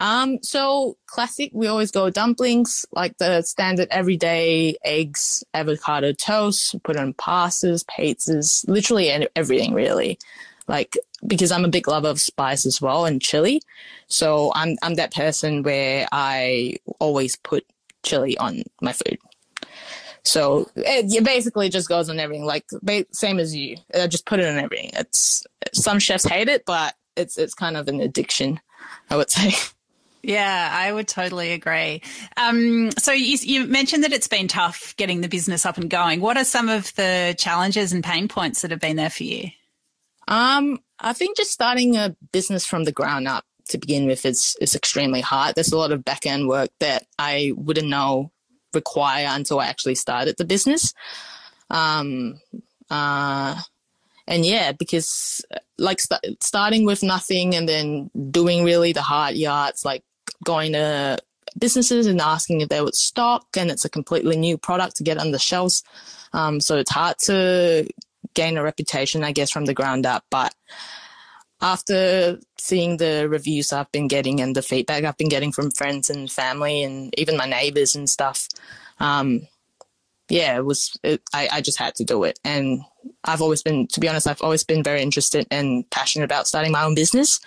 Um, 0.00 0.42
so 0.42 0.96
classic, 1.06 1.50
we 1.52 1.66
always 1.66 1.90
go 1.90 2.08
dumplings, 2.08 2.86
like 2.90 3.18
the 3.18 3.42
standard 3.42 3.88
everyday 3.90 4.76
eggs, 4.82 5.44
avocado 5.52 6.12
toast, 6.12 6.82
put 6.82 6.96
on 6.96 7.12
pastas, 7.14 7.84
pizzas, 7.84 8.66
literally 8.66 9.10
everything 9.36 9.74
really. 9.74 10.18
Like 10.66 10.96
because 11.26 11.52
I'm 11.52 11.66
a 11.66 11.68
big 11.68 11.86
lover 11.86 12.08
of 12.08 12.20
spice 12.20 12.64
as 12.64 12.80
well 12.80 13.04
and 13.04 13.20
chili, 13.20 13.60
so 14.06 14.52
I'm 14.54 14.76
I'm 14.82 14.94
that 14.94 15.14
person 15.14 15.62
where 15.62 16.06
I 16.12 16.76
always 16.98 17.36
put 17.36 17.66
chili 18.02 18.38
on 18.38 18.62
my 18.80 18.92
food. 18.92 19.18
So 20.22 20.70
it, 20.76 21.24
basically 21.24 21.68
just 21.70 21.88
goes 21.88 22.08
on 22.08 22.20
everything, 22.20 22.44
like 22.44 22.66
same 23.12 23.38
as 23.38 23.54
you. 23.54 23.76
I 23.94 24.06
just 24.06 24.26
put 24.26 24.38
it 24.38 24.46
on 24.46 24.58
everything. 24.58 24.90
It's 24.94 25.44
some 25.74 25.98
chefs 25.98 26.24
hate 26.24 26.48
it, 26.48 26.64
but 26.64 26.94
it's 27.16 27.36
it's 27.36 27.54
kind 27.54 27.76
of 27.76 27.88
an 27.88 28.00
addiction, 28.00 28.60
I 29.10 29.16
would 29.16 29.30
say. 29.30 29.52
Yeah, 30.22 30.68
I 30.70 30.92
would 30.92 31.08
totally 31.08 31.52
agree. 31.52 32.02
Um, 32.36 32.90
so 32.98 33.12
you, 33.12 33.38
you, 33.40 33.66
mentioned 33.66 34.04
that 34.04 34.12
it's 34.12 34.28
been 34.28 34.48
tough 34.48 34.94
getting 34.96 35.22
the 35.22 35.28
business 35.28 35.64
up 35.64 35.78
and 35.78 35.88
going. 35.88 36.20
What 36.20 36.36
are 36.36 36.44
some 36.44 36.68
of 36.68 36.94
the 36.94 37.34
challenges 37.38 37.92
and 37.92 38.04
pain 38.04 38.28
points 38.28 38.60
that 38.60 38.70
have 38.70 38.80
been 38.80 38.96
there 38.96 39.10
for 39.10 39.24
you? 39.24 39.48
Um, 40.28 40.78
I 40.98 41.14
think 41.14 41.36
just 41.36 41.52
starting 41.52 41.96
a 41.96 42.14
business 42.32 42.66
from 42.66 42.84
the 42.84 42.92
ground 42.92 43.28
up 43.28 43.44
to 43.68 43.78
begin 43.78 44.06
with 44.06 44.26
is 44.26 44.56
is 44.60 44.74
extremely 44.74 45.20
hard. 45.20 45.54
There's 45.54 45.72
a 45.72 45.78
lot 45.78 45.92
of 45.92 46.04
back 46.04 46.26
end 46.26 46.48
work 46.48 46.70
that 46.80 47.06
I 47.18 47.52
wouldn't 47.56 47.88
know 47.88 48.30
require 48.74 49.28
until 49.30 49.60
I 49.60 49.66
actually 49.66 49.94
started 49.94 50.36
the 50.36 50.44
business. 50.44 50.92
Um, 51.70 52.40
uh, 52.90 53.60
and 54.26 54.44
yeah, 54.44 54.72
because 54.72 55.44
like 55.78 56.00
st- 56.00 56.42
starting 56.42 56.84
with 56.84 57.02
nothing 57.02 57.54
and 57.54 57.68
then 57.68 58.10
doing 58.30 58.64
really 58.64 58.92
the 58.92 59.02
hard 59.02 59.34
yards, 59.34 59.84
like 59.84 60.04
going 60.44 60.72
to 60.72 61.18
businesses 61.58 62.06
and 62.06 62.20
asking 62.20 62.60
if 62.60 62.68
they 62.68 62.80
would 62.80 62.94
stock, 62.94 63.46
and 63.56 63.70
it's 63.70 63.84
a 63.84 63.90
completely 63.90 64.36
new 64.36 64.56
product 64.56 64.96
to 64.96 65.02
get 65.02 65.18
on 65.18 65.32
the 65.32 65.38
shelves. 65.38 65.82
Um, 66.32 66.60
so 66.60 66.76
it's 66.76 66.90
hard 66.90 67.18
to 67.20 67.88
gain 68.34 68.56
a 68.56 68.62
reputation, 68.62 69.24
I 69.24 69.32
guess, 69.32 69.50
from 69.50 69.64
the 69.64 69.74
ground 69.74 70.06
up. 70.06 70.24
But 70.30 70.54
after 71.60 72.38
seeing 72.56 72.96
the 72.96 73.28
reviews 73.28 73.72
I've 73.72 73.90
been 73.92 74.08
getting 74.08 74.40
and 74.40 74.54
the 74.54 74.62
feedback 74.62 75.04
I've 75.04 75.18
been 75.18 75.28
getting 75.28 75.52
from 75.52 75.70
friends 75.72 76.08
and 76.08 76.30
family 76.30 76.82
and 76.82 77.12
even 77.18 77.36
my 77.36 77.46
neighbors 77.46 77.96
and 77.96 78.08
stuff, 78.08 78.48
um, 78.98 79.46
yeah, 80.28 80.56
it 80.56 80.64
was. 80.64 80.96
It, 81.02 81.20
I, 81.34 81.48
I 81.54 81.60
just 81.60 81.78
had 81.78 81.96
to 81.96 82.04
do 82.04 82.22
it, 82.22 82.38
and 82.44 82.82
I've 83.24 83.42
always 83.42 83.62
been, 83.62 83.88
to 83.88 84.00
be 84.00 84.08
honest, 84.08 84.28
I've 84.28 84.42
always 84.42 84.62
been 84.62 84.84
very 84.84 85.02
interested 85.02 85.46
and 85.50 85.88
passionate 85.90 86.24
about 86.24 86.46
starting 86.46 86.70
my 86.70 86.84
own 86.84 86.94
business. 86.94 87.40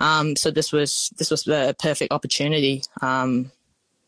Um, 0.00 0.36
so 0.36 0.50
this 0.50 0.72
was 0.72 1.10
this 1.18 1.30
was 1.30 1.44
the 1.44 1.74
perfect 1.78 2.12
opportunity. 2.12 2.82
Um, 3.02 3.50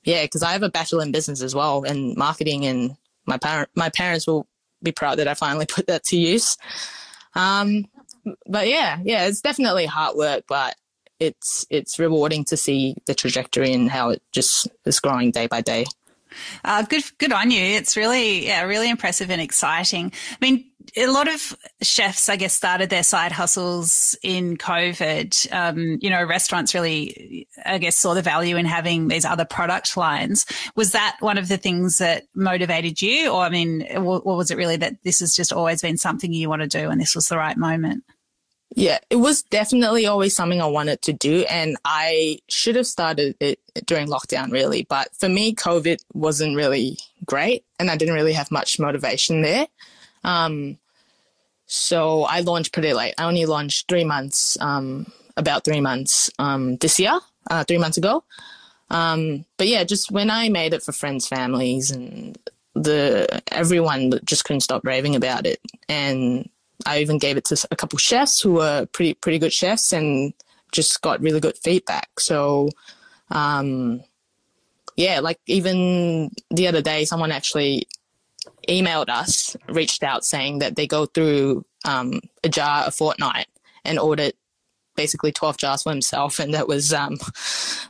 yeah, 0.05 0.23
because 0.23 0.43
I 0.43 0.53
have 0.53 0.63
a 0.63 0.71
bachelor 0.71 1.03
in 1.03 1.13
business 1.13 1.43
as 1.43 1.55
well 1.55 1.85
and 1.85 2.17
marketing, 2.17 2.67
and 2.67 2.97
my 3.27 3.39
parent 3.39 3.71
my 3.75 3.89
parents 3.91 4.27
will 4.27 4.47
be 4.83 4.93
proud 4.93 5.19
that 5.19 5.29
I 5.29 5.35
finally 5.35 5.67
put 5.69 5.87
that 5.87 6.05
to 6.05 6.17
use. 6.17 6.57
Um, 7.35 7.87
but 8.47 8.69
yeah, 8.69 8.99
yeah, 9.03 9.27
it's 9.27 9.41
definitely 9.41 9.87
hard 9.87 10.17
work, 10.17 10.45
but 10.49 10.77
it's 11.19 11.67
it's 11.71 11.99
rewarding 11.99 12.45
to 12.47 12.57
see 12.57 12.97
the 13.07 13.15
trajectory 13.15 13.73
and 13.73 13.91
how 13.91 14.11
it 14.11 14.23
just 14.33 14.69
is 14.85 15.01
growing 15.01 15.31
day 15.31 15.47
by 15.47 15.61
day. 15.61 15.85
Uh, 16.65 16.83
good, 16.83 17.03
good 17.19 17.33
on 17.33 17.51
you. 17.51 17.63
It's 17.63 17.97
really, 17.97 18.47
yeah, 18.47 18.63
really 18.63 18.89
impressive 18.89 19.31
and 19.31 19.41
exciting. 19.41 20.13
I 20.31 20.37
mean, 20.41 20.70
a 20.97 21.07
lot 21.07 21.33
of 21.33 21.57
chefs, 21.83 22.29
I 22.29 22.37
guess, 22.37 22.55
started 22.55 22.91
their 22.91 23.03
side 23.03 23.33
hustles 23.33 24.17
in 24.23 24.57
COVID. 24.57 25.53
Um, 25.53 25.99
you 26.01 26.11
know, 26.11 26.25
restaurants 26.25 26.75
really, 26.75 27.49
I 27.65 27.79
guess, 27.79 27.97
saw 27.97 28.15
the 28.15 28.23
value 28.23 28.57
in 28.57 28.67
having 28.67 29.09
these 29.09 29.25
other 29.25 29.45
product 29.45 29.97
lines. 29.97 30.47
Was 30.77 30.93
that 30.93 31.17
one 31.21 31.39
of 31.39 31.49
the 31.49 31.57
things 31.57 31.99
that 31.99 32.25
motivated 32.35 33.01
you? 33.01 33.31
Or, 33.31 33.43
I 33.43 33.51
mean, 33.51 33.87
or 33.97 34.21
was 34.37 34.51
it 34.51 34.57
really 34.57 34.77
that 34.77 35.03
this 35.03 35.21
has 35.21 35.35
just 35.35 35.53
always 35.53 35.83
been 35.83 35.99
something 35.99 36.33
you 36.33 36.49
want 36.49 36.63
to 36.63 36.69
do 36.69 36.91
and 36.91 37.01
this 37.01 37.15
was 37.15 37.29
the 37.29 37.37
right 37.37 37.57
moment? 37.57 38.05
Yeah, 38.77 38.99
it 39.11 39.17
was 39.17 39.43
definitely 39.43 40.07
always 40.07 40.35
something 40.37 40.63
I 40.63 40.67
wanted 40.67 41.03
to 41.03 41.13
do. 41.13 41.45
And 41.51 41.77
I 41.85 42.39
should 42.49 42.77
have 42.77 42.87
started 42.87 43.35
it 43.41 43.59
during 43.85 44.07
lockdown, 44.07 44.53
really. 44.53 44.85
But 44.89 45.09
for 45.19 45.29
me, 45.29 45.55
COVID 45.55 46.05
wasn't 46.15 46.57
really 46.57 46.99
great. 47.27 47.65
And 47.81 47.91
I 47.91 47.97
didn't 47.97 48.15
really 48.15 48.33
have 48.33 48.51
much 48.51 48.79
motivation 48.79 49.43
there. 49.43 49.67
Um, 50.25 50.79
so 51.67 52.25
I 52.25 52.41
launched 52.41 52.73
pretty 52.73 52.93
late. 52.93 53.15
I 53.17 53.25
only 53.25 53.47
launched 53.47 53.89
three 53.89 54.05
months, 54.05 54.59
um, 54.61 55.07
about 55.37 55.65
three 55.65 55.81
months 55.81 56.31
um, 56.39 56.77
this 56.77 56.99
year, 56.99 57.19
uh, 57.51 57.65
three 57.65 57.79
months 57.79 57.97
ago. 57.97 58.25
Um, 58.91 59.45
but 59.57 59.69
yeah, 59.69 59.85
just 59.85 60.11
when 60.11 60.31
I 60.31 60.49
made 60.49 60.75
it 60.75 60.83
for 60.83 60.93
friends, 60.93 61.29
families, 61.29 61.91
and 61.91 62.37
the 62.75 63.41
everyone 63.53 64.13
just 64.25 64.45
couldn't 64.45 64.61
stop 64.63 64.85
raving 64.85 65.15
about 65.15 65.47
it. 65.47 65.61
And 65.89 66.49
I 66.87 67.01
even 67.01 67.19
gave 67.19 67.37
it 67.37 67.45
to 67.47 67.67
a 67.71 67.77
couple 67.77 67.99
chefs 67.99 68.41
who 68.41 68.55
were 68.55 68.87
pretty 68.87 69.15
pretty 69.15 69.39
good 69.39 69.53
chefs 69.53 69.93
and 69.93 70.35
just 70.73 71.01
got 71.03 71.21
really 71.21 71.41
good 71.41 71.57
feedback. 71.59 72.19
So, 72.19 72.71
um, 73.31 74.03
yeah, 74.97 75.21
like 75.21 75.39
even 75.47 76.31
the 76.51 76.67
other 76.67 76.83
day, 76.83 77.05
someone 77.05 77.31
actually 77.31 77.87
emailed 78.69 79.09
us, 79.09 79.57
reached 79.69 80.03
out 80.03 80.25
saying 80.25 80.61
that 80.61 80.77
they 80.77 80.87
go 80.87 81.07
through 81.07 81.65
um, 81.85 82.21
a 82.45 82.49
jar 82.49 82.85
a 82.87 82.91
fortnight 82.91 83.47
and 83.85 83.99
ordered 83.99 84.35
basically 84.97 85.33
12 85.33 85.57
jars 85.57 85.83
for 85.83 85.91
himself 85.91 86.39
and 86.39 86.53
that 86.53 86.69
was 86.69 86.93
um 86.93 87.17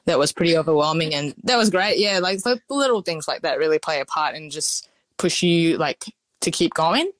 that 0.04 0.18
was 0.18 0.32
pretty 0.32 0.56
overwhelming 0.56 1.14
and 1.14 1.34
that 1.42 1.56
was 1.56 1.70
great. 1.70 1.98
Yeah 1.98 2.20
like 2.20 2.42
the 2.42 2.60
little 2.68 3.02
things 3.02 3.26
like 3.26 3.42
that 3.42 3.58
really 3.58 3.78
play 3.78 4.00
a 4.00 4.04
part 4.04 4.34
and 4.34 4.52
just 4.52 4.88
push 5.16 5.42
you 5.42 5.76
like 5.76 6.04
to 6.40 6.50
keep 6.50 6.72
going 6.74 7.10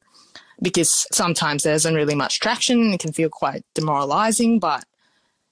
because 0.63 1.07
sometimes 1.11 1.63
there 1.63 1.75
isn't 1.75 1.95
really 1.95 2.15
much 2.15 2.39
traction 2.39 2.81
and 2.81 2.95
it 2.95 3.01
can 3.01 3.13
feel 3.13 3.29
quite 3.29 3.65
demoralizing 3.75 4.61
but 4.61 4.85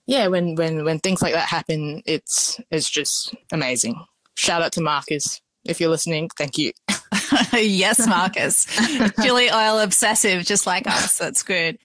yeah 0.07 0.29
when 0.29 0.55
when 0.55 0.85
when 0.85 0.99
things 1.01 1.21
like 1.21 1.33
that 1.33 1.49
happen 1.49 2.03
it's 2.07 2.61
it's 2.71 2.89
just 2.89 3.35
amazing. 3.51 4.01
Shout 4.35 4.63
out 4.63 4.73
to 4.73 4.81
marcus 4.81 5.41
if 5.65 5.81
you're 5.81 5.91
listening. 5.91 6.31
Thank 6.37 6.59
you 6.59 6.73
yes, 7.53 8.07
Marcus. 8.07 8.67
Chili 9.23 9.51
oil 9.51 9.79
obsessive, 9.79 10.45
just 10.45 10.67
like 10.67 10.87
us. 10.87 11.19
That's 11.19 11.43
good. 11.43 11.79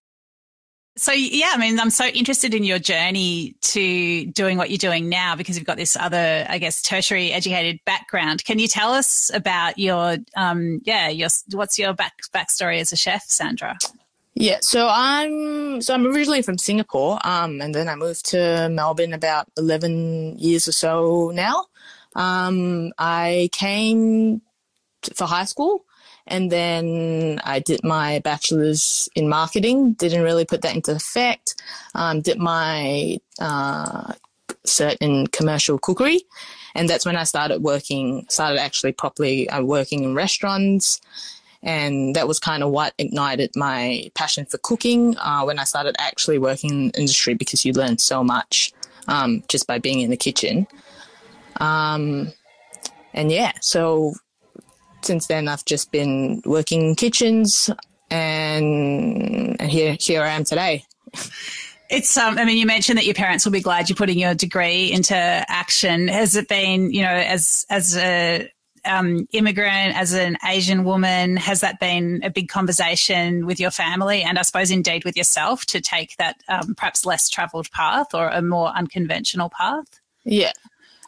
So 0.96 1.12
yeah, 1.12 1.52
I 1.54 1.58
mean, 1.58 1.80
I'm 1.80 1.90
so 1.90 2.06
interested 2.06 2.54
in 2.54 2.64
your 2.64 2.78
journey 2.78 3.56
to 3.62 4.26
doing 4.28 4.60
what 4.60 4.70
you're 4.70 4.78
doing 4.78 5.10
now 5.10 5.36
because 5.36 5.58
you've 5.58 5.66
got 5.66 5.78
this 5.78 5.96
other, 5.96 6.46
I 6.48 6.60
guess, 6.60 6.84
tertiary 6.84 7.32
educated 7.32 7.80
background. 7.84 8.46
Can 8.46 8.60
you 8.60 8.68
tell 8.68 8.92
us 8.92 9.32
about 9.34 9.80
your, 9.80 10.18
um, 10.36 10.82
yeah, 10.84 11.10
your 11.10 11.30
what's 11.52 11.80
your 11.80 11.94
back 11.94 12.14
backstory 12.34 12.80
as 12.80 12.92
a 12.92 12.96
chef, 12.96 13.24
Sandra? 13.24 13.76
Yeah, 14.36 14.60
so 14.62 14.88
I'm 14.90 15.82
so 15.82 15.94
I'm 15.94 16.06
originally 16.06 16.42
from 16.42 16.58
Singapore, 16.58 17.20
um, 17.24 17.62
and 17.62 17.74
then 17.74 17.88
I 17.88 17.96
moved 17.96 18.26
to 18.28 18.68
Melbourne 18.70 19.14
about 19.14 19.48
11 19.58 20.38
years 20.40 20.68
or 20.68 20.72
so 20.72 21.32
now. 21.34 21.66
Um, 22.16 22.94
I 22.98 23.50
came 23.52 24.42
for 25.16 25.26
high 25.26 25.46
school. 25.46 25.86
And 26.26 26.52
then 26.52 27.42
I 27.44 27.60
did 27.60 27.84
my 27.84 28.20
bachelor's 28.20 29.10
in 29.14 29.28
marketing, 29.28 29.94
didn't 29.94 30.22
really 30.22 30.46
put 30.46 30.62
that 30.62 30.74
into 30.74 30.96
effect. 30.96 31.62
Um, 31.96 32.22
did 32.22 32.40
my 32.40 33.20
uh, 33.40 34.14
cert 34.66 34.98
in 35.02 35.28
commercial 35.28 35.78
cookery. 35.78 36.22
And 36.76 36.90
that's 36.90 37.06
when 37.06 37.16
I 37.16 37.24
started 37.24 37.62
working, 37.62 38.26
started 38.30 38.60
actually 38.60 38.94
properly 38.94 39.50
uh, 39.50 39.64
working 39.64 40.04
in 40.04 40.16
restaurants. 40.16 41.02
And 41.62 42.16
that 42.16 42.28
was 42.28 42.40
kind 42.40 42.64
of 42.64 42.72
what 42.72 42.94
ignited 42.98 43.52
my 43.56 44.12
passion 44.16 44.46
for 44.46 44.58
cooking 44.58 45.18
uh, 45.18 45.44
when 45.44 45.60
I 45.60 45.64
started 45.64 45.96
actually 46.00 46.38
working 46.38 46.70
in 46.72 46.88
the 46.88 47.00
industry 47.00 47.36
because 47.36 47.64
you 47.64 47.74
learn 47.74 47.98
so 47.98 48.24
much 48.24 48.74
um, 49.08 49.44
just 49.48 49.68
by 49.68 49.78
being 49.78 50.02
in 50.02 50.10
the 50.10 50.18
kitchen. 50.18 50.68
Um, 51.58 52.34
and 53.14 53.32
yeah, 53.32 53.54
so 53.62 54.16
since 55.06 55.28
then, 55.28 55.48
I've 55.48 55.66
just 55.66 55.92
been 55.92 56.42
working 56.46 56.90
in 56.90 56.96
kitchens, 56.96 57.70
and, 58.10 59.60
and 59.60 59.72
here 59.72 59.98
here 60.00 60.24
I 60.24 60.30
am 60.30 60.44
today. 60.44 60.86
It's 61.90 62.18
um, 62.18 62.38
I 62.38 62.46
mean, 62.46 62.58
you 62.58 62.66
mentioned 62.66 62.98
that 62.98 63.06
your 63.06 63.14
parents 63.14 63.46
will 63.46 63.52
be 63.52 63.62
glad 63.62 63.90
you're 63.90 63.96
putting 63.96 64.18
your 64.18 64.34
degree 64.34 64.92
into 64.92 65.16
action. 65.16 66.08
Has 66.08 66.36
it 66.36 66.48
been, 66.48 66.92
you 66.92 67.04
know, 67.04 67.10
as 67.10 67.66
as 67.70 67.96
a 67.96 68.50
um, 68.86 69.28
immigrant, 69.32 69.96
as 69.96 70.14
an 70.14 70.38
Asian 70.46 70.84
woman, 70.84 71.38
has 71.38 71.62
that 71.62 71.80
been 71.80 72.22
a 72.24 72.30
big 72.30 72.50
conversation 72.50 73.46
with 73.46 73.60
your 73.60 73.72
family 73.72 74.24
and 74.24 74.38
I 74.38 74.42
suppose 74.42 74.72
indeed 74.72 75.06
with 75.06 75.16
yourself 75.16 75.66
to 75.68 75.82
take 75.82 76.18
that 76.18 76.42
um, 76.50 76.76
perhaps 76.76 77.06
less 77.06 77.30
travelled 77.30 77.72
path 77.72 78.14
or 78.14 78.28
a 78.28 78.42
more 78.42 78.70
unconventional 78.70 79.50
path? 79.50 80.00
Yeah, 80.26 80.52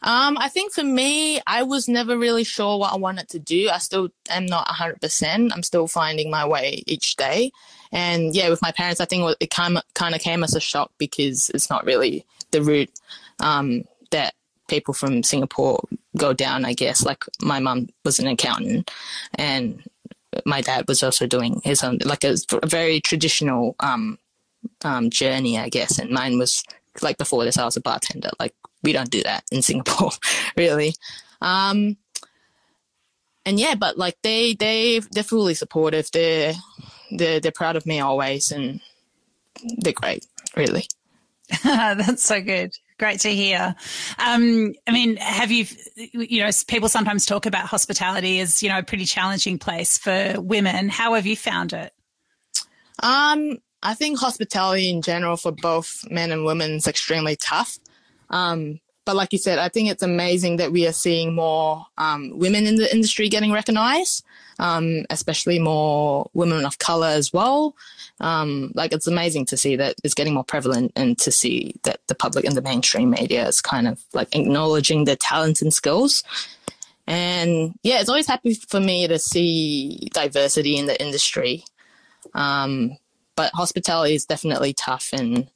um, 0.06 0.38
I 0.40 0.50
think 0.50 0.72
for 0.72 0.84
me, 0.84 1.42
I 1.48 1.64
was 1.64 1.88
never 1.88 2.16
really 2.16 2.44
sure 2.44 2.78
what 2.78 2.94
I 2.94 2.98
wanted 2.98 3.28
to 3.30 3.40
do. 3.40 3.70
I 3.70 3.80
still 3.80 4.10
am 4.30 4.46
not 4.46 4.68
100%. 4.68 5.52
I'm 5.52 5.64
still 5.64 5.88
finding 5.88 6.30
my 6.30 6.48
way 6.48 6.84
each 6.86 7.16
day. 7.16 7.52
And 7.92 8.36
yeah, 8.36 8.50
with 8.50 8.62
my 8.62 8.72
parents, 8.72 9.02
I 9.02 9.06
think 9.06 9.36
it 9.40 9.50
kind 9.50 9.78
of, 9.78 10.22
came 10.22 10.44
as 10.44 10.54
a 10.54 10.60
shock 10.60 10.92
because 11.00 11.50
it's 11.50 11.72
not 11.72 11.86
really 11.86 12.24
the 12.52 12.62
route 12.62 12.92
um, 13.40 13.84
that 14.12 14.36
people 14.68 14.94
from 14.94 15.24
Singapore 15.24 15.80
go 16.16 16.34
down, 16.34 16.66
I 16.66 16.74
guess. 16.74 17.04
Like 17.04 17.24
my 17.42 17.60
mum 17.60 17.90
was 18.04 18.20
an 18.20 18.28
accountant 18.28 18.92
and 19.34 19.84
my 20.46 20.62
dad 20.62 20.88
was 20.88 21.02
also 21.02 21.26
doing 21.26 21.62
his 21.64 21.84
own, 21.84 21.98
like 22.06 22.24
a, 22.24 22.36
a 22.62 22.68
very 22.68 23.02
traditional 23.02 23.76
um, 23.80 24.20
um, 24.84 25.10
journey, 25.10 25.58
I 25.58 25.70
guess. 25.70 25.98
And 25.98 26.12
mine 26.12 26.38
was 26.38 26.64
like 27.02 27.18
before 27.18 27.44
this, 27.44 27.58
I 27.58 27.66
was 27.66 27.78
a 27.78 27.82
bartender, 27.82 28.30
like 28.40 28.54
we 28.86 28.94
don't 28.94 29.12
do 29.12 29.24
that 29.24 29.44
in 29.52 29.62
Singapore, 29.70 30.12
really. 30.56 30.96
Um, 31.42 31.98
and 33.46 33.60
yeah, 33.60 33.76
but 33.76 33.98
like 33.98 34.18
they 34.24 34.54
they 34.54 35.02
they're 35.12 35.24
fully 35.24 35.54
supportive. 35.54 36.10
They're 36.12 36.54
they're 37.12 37.40
they're 37.40 37.52
proud 37.52 37.76
of 37.76 37.86
me 37.86 38.00
always, 38.00 38.52
and 38.52 38.80
they're 39.78 39.94
great, 39.94 40.26
really. 40.56 40.88
That's 41.64 42.24
so 42.24 42.42
good. 42.42 42.74
Great 42.98 43.20
to 43.22 43.30
hear. 43.30 43.76
Um, 44.18 44.74
I 44.88 44.92
mean, 44.92 45.18
have 45.18 45.52
you, 45.52 45.66
you 45.96 46.44
know, 46.44 46.50
people 46.68 46.88
sometimes 46.88 47.26
talk 47.26 47.46
about 47.46 47.66
hospitality 47.66 48.40
as, 48.40 48.64
you 48.64 48.70
know, 48.70 48.80
a 48.80 48.84
pretty 48.84 49.06
challenging 49.06 49.60
place 49.60 49.98
for 49.98 50.36
women. 50.38 50.88
How 50.88 51.14
have 51.14 51.26
you 51.26 51.36
found 51.36 51.74
it? 51.74 51.94
Um, 53.04 53.58
I 53.84 53.94
think 53.96 54.18
hospitality 54.18 54.90
in 54.90 55.02
general 55.02 55.36
for 55.36 55.52
both 55.52 56.06
men 56.10 56.32
and 56.32 56.46
women 56.46 56.72
is 56.72 56.88
extremely 56.88 57.36
tough. 57.36 57.78
Um, 58.30 58.80
but 59.06 59.16
like 59.16 59.32
you 59.32 59.40
said, 59.40 59.60
I 59.60 59.70
think 59.70 59.90
it's 59.90 60.02
amazing 60.04 60.58
that 60.58 60.72
we 60.72 60.88
are 60.88 60.92
seeing 60.92 61.36
more 61.36 61.86
um, 61.98 62.38
women 62.38 62.66
in 62.66 62.76
the 62.76 62.92
industry 62.94 63.30
getting 63.30 63.52
recognized, 63.52 64.26
um, 64.58 65.06
especially 65.12 65.60
more 65.60 66.30
women 66.34 66.66
of 66.66 66.80
color 66.80 67.08
as 67.08 67.32
well. 67.32 67.76
Um, 68.20 68.72
like 68.74 68.94
it's 68.94 69.06
amazing 69.06 69.46
to 69.48 69.58
see 69.58 69.76
that 69.76 69.96
it's 70.04 70.16
getting 70.16 70.34
more 70.34 70.44
prevalent 70.44 70.92
and 70.96 71.18
to 71.20 71.32
see 71.32 71.76
that 71.84 72.00
the 72.08 72.16
public 72.16 72.46
and 72.46 72.56
the 72.56 72.64
mainstream 72.64 73.12
media 73.12 73.48
is 73.48 73.62
kind 73.62 73.88
of 73.88 74.04
like 74.14 74.36
acknowledging 74.36 75.04
their 75.04 75.18
talents 75.18 75.62
and 75.62 75.74
skills. 75.74 76.24
And 77.06 77.76
yeah, 77.84 78.00
it's 78.00 78.10
always 78.10 78.28
happy 78.28 78.56
for 78.56 78.80
me 78.80 79.08
to 79.08 79.20
see 79.20 80.10
diversity 80.14 80.78
in 80.78 80.88
the 80.88 81.00
industry. 81.00 81.64
Um, 82.34 82.98
but 83.36 83.52
hospitality 83.54 84.16
is 84.16 84.26
definitely 84.26 84.74
tough 84.74 85.10
and 85.14 85.48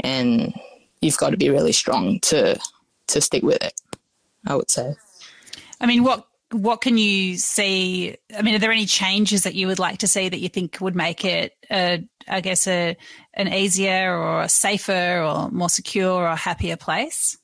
and 0.00 0.54
you've 1.04 1.18
got 1.18 1.30
to 1.30 1.36
be 1.36 1.50
really 1.50 1.72
strong 1.72 2.20
to 2.20 2.58
to 3.08 3.20
stick 3.20 3.42
with 3.42 3.62
it. 3.62 3.74
I 4.46 4.56
would 4.56 4.70
say. 4.70 4.94
I 5.80 5.86
mean, 5.86 6.02
what 6.02 6.26
what 6.50 6.80
can 6.80 6.98
you 6.98 7.36
see? 7.36 8.16
I 8.36 8.42
mean, 8.42 8.54
are 8.54 8.58
there 8.58 8.72
any 8.72 8.86
changes 8.86 9.42
that 9.42 9.54
you 9.54 9.66
would 9.66 9.78
like 9.78 9.98
to 9.98 10.08
see 10.08 10.28
that 10.28 10.40
you 10.40 10.48
think 10.48 10.78
would 10.80 10.96
make 10.96 11.24
it, 11.24 11.56
a, 11.70 12.06
I 12.28 12.40
guess, 12.40 12.66
a 12.66 12.96
an 13.34 13.52
easier 13.52 14.16
or 14.16 14.42
a 14.42 14.48
safer 14.48 15.22
or 15.22 15.50
more 15.50 15.68
secure 15.68 16.28
or 16.28 16.36
happier 16.36 16.76
place? 16.76 17.36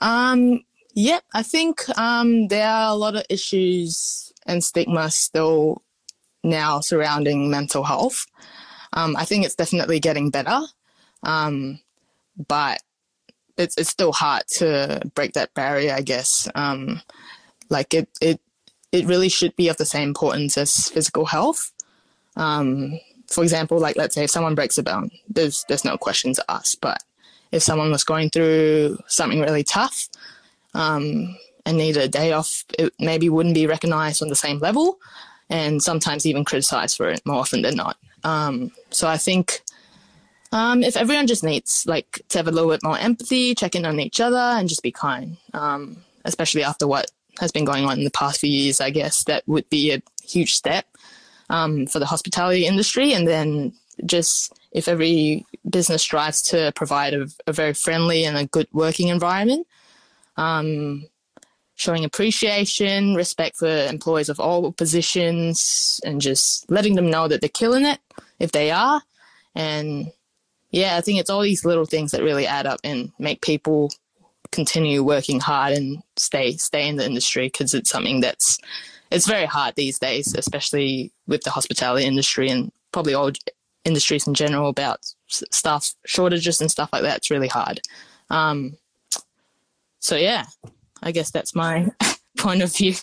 Um. 0.00 0.60
Yep. 0.94 1.24
I 1.32 1.42
think 1.42 1.98
um, 1.98 2.48
there 2.48 2.68
are 2.68 2.92
a 2.92 2.94
lot 2.94 3.16
of 3.16 3.24
issues 3.30 4.30
and 4.44 4.62
stigma 4.62 5.10
still 5.10 5.82
now 6.44 6.80
surrounding 6.80 7.50
mental 7.50 7.82
health. 7.82 8.26
Um, 8.92 9.16
I 9.16 9.24
think 9.24 9.46
it's 9.46 9.54
definitely 9.54 10.00
getting 10.00 10.28
better, 10.28 10.60
um, 11.22 11.80
but 12.36 12.82
it's 13.56 13.76
it's 13.76 13.90
still 13.90 14.12
hard 14.12 14.46
to 14.48 15.02
break 15.14 15.34
that 15.34 15.54
barrier. 15.54 15.94
I 15.94 16.02
guess 16.02 16.48
um, 16.54 17.00
like 17.68 17.94
it 17.94 18.08
it 18.20 18.40
it 18.92 19.06
really 19.06 19.28
should 19.28 19.56
be 19.56 19.68
of 19.68 19.76
the 19.76 19.86
same 19.86 20.08
importance 20.08 20.58
as 20.58 20.88
physical 20.88 21.26
health. 21.26 21.72
Um, 22.36 22.98
for 23.26 23.42
example, 23.42 23.78
like 23.78 23.96
let's 23.96 24.14
say 24.14 24.24
if 24.24 24.30
someone 24.30 24.54
breaks 24.54 24.78
a 24.78 24.82
bone, 24.82 25.10
there's 25.28 25.64
there's 25.68 25.84
no 25.84 25.96
questions 25.96 26.40
asked. 26.48 26.80
But 26.80 27.02
if 27.50 27.62
someone 27.62 27.90
was 27.90 28.04
going 28.04 28.30
through 28.30 28.98
something 29.06 29.40
really 29.40 29.64
tough 29.64 30.08
um, 30.74 31.36
and 31.66 31.76
needed 31.76 32.02
a 32.02 32.08
day 32.08 32.32
off, 32.32 32.64
it 32.78 32.92
maybe 32.98 33.28
wouldn't 33.28 33.54
be 33.54 33.66
recognized 33.66 34.22
on 34.22 34.28
the 34.28 34.36
same 34.36 34.58
level, 34.58 34.98
and 35.48 35.82
sometimes 35.82 36.26
even 36.26 36.44
criticized 36.44 36.96
for 36.96 37.08
it 37.08 37.24
more 37.24 37.40
often 37.40 37.62
than 37.62 37.76
not. 37.76 37.96
Um, 38.24 38.70
so 38.90 39.08
I 39.08 39.16
think 39.16 39.62
um, 40.52 40.82
if 40.82 40.96
everyone 40.96 41.26
just 41.26 41.42
needs 41.42 41.84
like 41.86 42.22
to 42.28 42.38
have 42.38 42.46
a 42.46 42.52
little 42.52 42.70
bit 42.70 42.82
more 42.82 42.98
empathy, 42.98 43.54
check 43.54 43.74
in 43.74 43.84
on 43.84 43.98
each 43.98 44.20
other, 44.20 44.36
and 44.36 44.68
just 44.68 44.82
be 44.82 44.92
kind, 44.92 45.38
um, 45.54 45.96
especially 46.24 46.62
after 46.62 46.86
what 46.86 47.10
has 47.40 47.50
been 47.50 47.64
going 47.64 47.84
on 47.84 47.98
in 47.98 48.04
the 48.04 48.10
past 48.10 48.40
few 48.40 48.50
years, 48.50 48.80
I 48.80 48.90
guess 48.90 49.24
that 49.24 49.42
would 49.46 49.68
be 49.70 49.92
a 49.92 50.02
huge 50.22 50.54
step 50.54 50.86
um, 51.48 51.86
for 51.86 51.98
the 51.98 52.06
hospitality 52.06 52.66
industry. 52.66 53.14
And 53.14 53.26
then 53.26 53.72
just 54.04 54.52
if 54.72 54.88
every 54.88 55.46
business 55.68 56.02
strives 56.02 56.42
to 56.42 56.72
provide 56.74 57.14
a, 57.14 57.26
a 57.46 57.52
very 57.52 57.74
friendly 57.74 58.24
and 58.24 58.36
a 58.36 58.46
good 58.46 58.68
working 58.72 59.08
environment, 59.08 59.66
um, 60.36 61.06
showing 61.74 62.04
appreciation, 62.04 63.14
respect 63.14 63.56
for 63.56 63.68
employees 63.68 64.28
of 64.28 64.38
all 64.38 64.72
positions, 64.72 66.00
and 66.04 66.20
just 66.20 66.70
letting 66.70 66.94
them 66.94 67.10
know 67.10 67.28
that 67.28 67.40
they're 67.40 67.48
killing 67.48 67.84
it 67.84 67.98
if 68.38 68.52
they 68.52 68.70
are. 68.70 69.02
And 69.54 70.12
yeah, 70.72 70.96
I 70.96 71.00
think 71.02 71.20
it's 71.20 71.30
all 71.30 71.42
these 71.42 71.64
little 71.64 71.84
things 71.84 72.10
that 72.10 72.22
really 72.22 72.46
add 72.46 72.66
up 72.66 72.80
and 72.82 73.12
make 73.18 73.42
people 73.42 73.92
continue 74.50 75.02
working 75.02 75.40
hard 75.40 75.72
and 75.72 76.02
stay 76.16 76.56
stay 76.56 76.88
in 76.88 76.96
the 76.96 77.06
industry 77.06 77.46
because 77.46 77.72
it's 77.72 77.90
something 77.90 78.20
that's 78.20 78.58
it's 79.10 79.26
very 79.26 79.46
hard 79.46 79.74
these 79.74 79.98
days, 79.98 80.34
especially 80.34 81.12
with 81.26 81.42
the 81.42 81.50
hospitality 81.50 82.06
industry 82.06 82.48
and 82.48 82.72
probably 82.92 83.14
all 83.14 83.30
industries 83.84 84.26
in 84.26 84.34
general 84.34 84.68
about 84.68 85.00
staff 85.28 85.94
shortages 86.06 86.60
and 86.60 86.70
stuff 86.70 86.90
like 86.92 87.02
that. 87.02 87.18
It's 87.18 87.30
really 87.30 87.48
hard. 87.48 87.80
Um, 88.30 88.76
so 90.00 90.16
yeah, 90.16 90.46
I 91.02 91.12
guess 91.12 91.30
that's 91.30 91.54
my 91.54 91.88
point 92.38 92.62
of 92.62 92.74
view. 92.74 92.94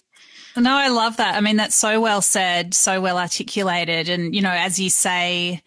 No, 0.58 0.74
I 0.74 0.90
love 0.90 1.18
that. 1.18 1.36
I 1.36 1.42
mean, 1.42 1.58
that's 1.58 1.76
so 1.76 2.02
well 2.02 2.22
said, 2.22 2.74
so 2.74 3.00
well 3.00 3.20
articulated. 3.20 4.10
And, 4.10 4.36
you 4.36 4.42
know, 4.42 4.52
as 4.52 4.80
you 4.80 4.90
say, 4.90 5.62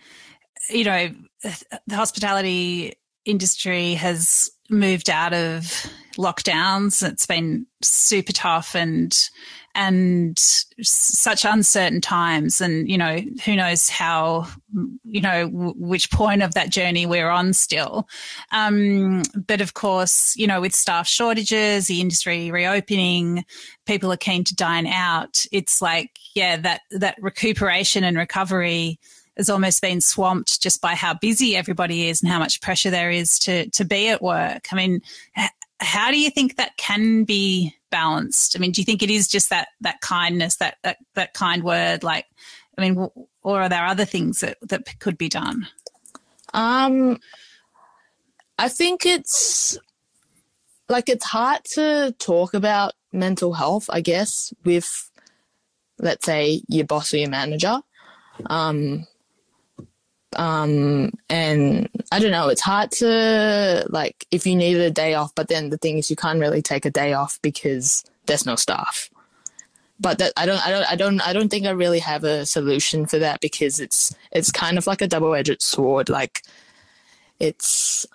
you 0.68 0.84
know, 0.84 1.10
the 1.42 1.96
hospitality 1.96 2.94
industry 3.24 3.94
has 3.94 4.50
moved 4.70 5.10
out 5.10 5.32
of 5.32 5.86
lockdowns. 6.16 7.06
It's 7.06 7.26
been 7.26 7.66
super 7.82 8.32
tough 8.32 8.74
and 8.74 9.16
and 9.74 10.38
such 10.38 11.46
uncertain 11.46 12.02
times. 12.02 12.60
And 12.60 12.90
you 12.90 12.98
know 12.98 13.20
who 13.44 13.56
knows 13.56 13.88
how 13.88 14.46
you 15.04 15.20
know 15.20 15.48
w- 15.48 15.74
which 15.76 16.10
point 16.10 16.42
of 16.42 16.54
that 16.54 16.70
journey 16.70 17.06
we're 17.06 17.30
on 17.30 17.52
still. 17.54 18.06
Um, 18.50 19.22
but 19.46 19.60
of 19.60 19.74
course 19.74 20.36
you 20.36 20.46
know 20.46 20.60
with 20.60 20.74
staff 20.74 21.06
shortages 21.06 21.86
the 21.86 22.00
industry 22.00 22.50
reopening 22.50 23.44
people 23.86 24.12
are 24.12 24.18
keen 24.18 24.44
to 24.44 24.54
dine 24.54 24.86
out. 24.86 25.44
It's 25.52 25.80
like 25.80 26.10
yeah 26.34 26.56
that 26.58 26.82
that 26.90 27.16
recuperation 27.20 28.04
and 28.04 28.16
recovery 28.16 28.98
has 29.36 29.48
almost 29.48 29.80
been 29.80 30.00
swamped 30.00 30.60
just 30.62 30.80
by 30.80 30.94
how 30.94 31.14
busy 31.14 31.56
everybody 31.56 32.08
is 32.08 32.22
and 32.22 32.30
how 32.30 32.38
much 32.38 32.60
pressure 32.60 32.90
there 32.90 33.10
is 33.10 33.38
to 33.40 33.68
to 33.70 33.84
be 33.84 34.08
at 34.08 34.22
work. 34.22 34.66
I 34.72 34.76
mean, 34.76 35.00
how 35.80 36.10
do 36.10 36.18
you 36.18 36.30
think 36.30 36.56
that 36.56 36.76
can 36.76 37.24
be 37.24 37.74
balanced? 37.90 38.56
I 38.56 38.58
mean, 38.58 38.72
do 38.72 38.80
you 38.80 38.84
think 38.84 39.02
it 39.02 39.10
is 39.10 39.28
just 39.28 39.50
that 39.50 39.68
that 39.80 40.00
kindness, 40.00 40.56
that 40.56 40.78
that 40.82 40.98
that 41.14 41.34
kind 41.34 41.62
word, 41.62 42.02
like, 42.02 42.26
I 42.76 42.80
mean, 42.82 43.08
or 43.42 43.62
are 43.62 43.68
there 43.68 43.86
other 43.86 44.04
things 44.04 44.40
that 44.40 44.58
that 44.62 44.98
could 44.98 45.18
be 45.18 45.28
done? 45.28 45.66
Um, 46.54 47.18
I 48.58 48.68
think 48.68 49.06
it's 49.06 49.78
like 50.88 51.08
it's 51.08 51.24
hard 51.24 51.64
to 51.72 52.14
talk 52.18 52.54
about 52.54 52.92
mental 53.12 53.54
health, 53.54 53.86
I 53.90 54.00
guess, 54.00 54.52
with 54.64 55.10
let's 55.98 56.26
say 56.26 56.62
your 56.68 56.84
boss 56.84 57.14
or 57.14 57.18
your 57.18 57.30
manager. 57.30 57.80
Um, 58.46 59.06
um, 60.36 61.12
and 61.28 61.88
I 62.10 62.18
don't 62.18 62.30
know, 62.30 62.48
it's 62.48 62.60
hard 62.60 62.90
to 62.92 63.86
like 63.88 64.26
if 64.30 64.46
you 64.46 64.56
needed 64.56 64.82
a 64.82 64.90
day 64.90 65.14
off, 65.14 65.34
but 65.34 65.48
then 65.48 65.70
the 65.70 65.78
thing 65.78 65.98
is 65.98 66.10
you 66.10 66.16
can't 66.16 66.40
really 66.40 66.62
take 66.62 66.84
a 66.84 66.90
day 66.90 67.12
off 67.12 67.38
because 67.42 68.04
there's 68.26 68.46
no 68.46 68.56
staff. 68.56 69.10
But 70.00 70.18
that 70.18 70.32
I 70.36 70.46
don't 70.46 70.66
I 70.66 70.70
don't 70.70 70.92
I 70.92 70.96
don't 70.96 71.28
I 71.28 71.32
don't 71.32 71.48
think 71.48 71.66
I 71.66 71.70
really 71.70 72.00
have 72.00 72.24
a 72.24 72.44
solution 72.46 73.06
for 73.06 73.18
that 73.18 73.40
because 73.40 73.78
it's 73.78 74.14
it's 74.32 74.50
kind 74.50 74.78
of 74.78 74.86
like 74.86 75.00
a 75.00 75.06
double 75.06 75.34
edged 75.34 75.62
sword. 75.62 76.08
Like 76.08 76.42
it's 77.38 78.06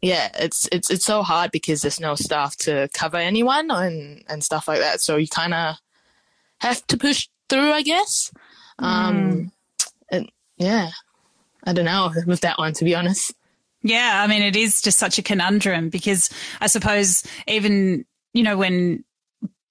yeah, 0.00 0.30
it's 0.38 0.68
it's 0.70 0.90
it's 0.90 1.04
so 1.04 1.22
hard 1.22 1.50
because 1.50 1.82
there's 1.82 2.00
no 2.00 2.14
staff 2.14 2.56
to 2.58 2.88
cover 2.94 3.16
anyone 3.16 3.70
and 3.70 4.24
and 4.28 4.44
stuff 4.44 4.68
like 4.68 4.80
that. 4.80 5.00
So 5.00 5.16
you 5.16 5.28
kind 5.28 5.54
of 5.54 5.76
have 6.60 6.86
to 6.86 6.96
push 6.96 7.28
through, 7.48 7.72
I 7.72 7.82
guess. 7.82 8.32
Um, 8.78 9.16
mm. 9.16 9.50
and 10.10 10.30
yeah. 10.56 10.90
I 11.64 11.72
don't 11.72 11.84
know 11.84 12.12
with 12.26 12.40
that 12.40 12.58
one, 12.58 12.72
to 12.74 12.84
be 12.84 12.94
honest. 12.94 13.34
Yeah, 13.82 14.22
I 14.22 14.26
mean, 14.26 14.42
it 14.42 14.56
is 14.56 14.82
just 14.82 14.98
such 14.98 15.18
a 15.18 15.22
conundrum 15.22 15.88
because 15.88 16.30
I 16.60 16.66
suppose 16.66 17.24
even, 17.46 18.04
you 18.32 18.42
know, 18.42 18.56
when 18.56 19.04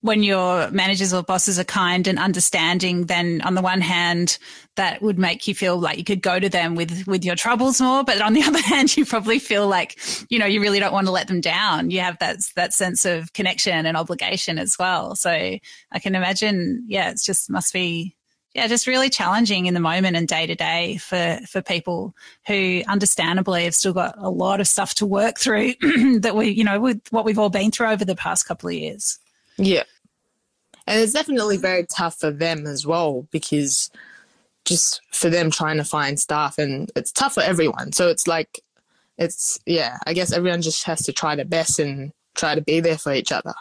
when 0.01 0.23
your 0.23 0.69
managers 0.71 1.13
or 1.13 1.23
bosses 1.23 1.59
are 1.59 1.63
kind 1.63 2.07
and 2.07 2.19
understanding, 2.19 3.07
then 3.07 3.41
on 3.41 3.55
the 3.55 3.61
one 3.61 3.81
hand, 3.81 4.37
that 4.75 5.01
would 5.01 5.17
make 5.17 5.47
you 5.47 5.55
feel 5.55 5.77
like 5.77 5.97
you 5.97 6.03
could 6.03 6.21
go 6.21 6.39
to 6.39 6.49
them 6.49 6.75
with, 6.75 7.07
with 7.07 7.25
your 7.25 7.35
troubles 7.35 7.81
more. 7.81 8.03
But 8.03 8.21
on 8.21 8.33
the 8.33 8.43
other 8.47 8.61
hand, 8.61 8.95
you 8.95 9.05
probably 9.05 9.39
feel 9.39 9.67
like, 9.67 9.99
you 10.29 10.37
know, 10.39 10.45
you 10.45 10.61
really 10.61 10.79
don't 10.79 10.93
want 10.93 11.07
to 11.07 11.11
let 11.11 11.27
them 11.27 11.41
down. 11.41 11.89
You 11.89 12.01
have 12.01 12.19
that, 12.19 12.37
that 12.55 12.73
sense 12.73 13.05
of 13.05 13.33
connection 13.33 13.85
and 13.85 13.97
obligation 13.97 14.59
as 14.59 14.77
well. 14.77 15.15
So 15.15 15.31
I 15.31 15.99
can 15.99 16.15
imagine, 16.15 16.85
yeah, 16.87 17.09
it's 17.09 17.25
just 17.25 17.49
must 17.49 17.73
be 17.73 18.16
yeah, 18.57 18.65
just 18.65 18.87
really 18.87 19.11
challenging 19.11 19.67
in 19.67 19.75
the 19.75 19.79
moment 19.79 20.17
and 20.17 20.27
day 20.27 20.47
to 20.47 20.55
day 20.55 20.97
for 20.97 21.39
for 21.47 21.61
people 21.61 22.15
who 22.47 22.81
understandably 22.87 23.65
have 23.65 23.75
still 23.75 23.93
got 23.93 24.15
a 24.17 24.31
lot 24.31 24.59
of 24.59 24.67
stuff 24.67 24.95
to 24.95 25.05
work 25.05 25.37
through 25.37 25.75
that 26.21 26.35
we, 26.35 26.49
you 26.49 26.63
know, 26.63 26.79
with 26.79 26.99
what 27.11 27.23
we've 27.23 27.37
all 27.37 27.51
been 27.51 27.69
through 27.69 27.85
over 27.87 28.03
the 28.03 28.15
past 28.15 28.47
couple 28.47 28.67
of 28.67 28.73
years. 28.73 29.19
Yeah. 29.57 29.83
And 30.87 30.99
it's 30.99 31.13
definitely 31.13 31.57
very 31.57 31.85
tough 31.85 32.19
for 32.19 32.31
them 32.31 32.65
as 32.65 32.83
well 32.83 33.27
because 33.29 33.91
just 34.65 35.01
for 35.11 35.29
them 35.29 35.51
trying 35.51 35.77
to 35.77 35.83
find 35.83 36.19
staff 36.19 36.57
and 36.57 36.91
it's 36.95 37.11
tough 37.11 37.35
for 37.35 37.43
everyone. 37.43 37.91
So 37.91 38.09
it's 38.09 38.25
like 38.25 38.59
it's 39.19 39.59
yeah, 39.67 39.99
I 40.07 40.13
guess 40.13 40.33
everyone 40.33 40.63
just 40.63 40.83
has 40.85 41.03
to 41.03 41.13
try 41.13 41.35
their 41.35 41.45
best 41.45 41.77
and 41.77 42.11
try 42.33 42.55
to 42.55 42.61
be 42.61 42.79
there 42.79 42.97
for 42.97 43.13
each 43.13 43.31
other. 43.31 43.53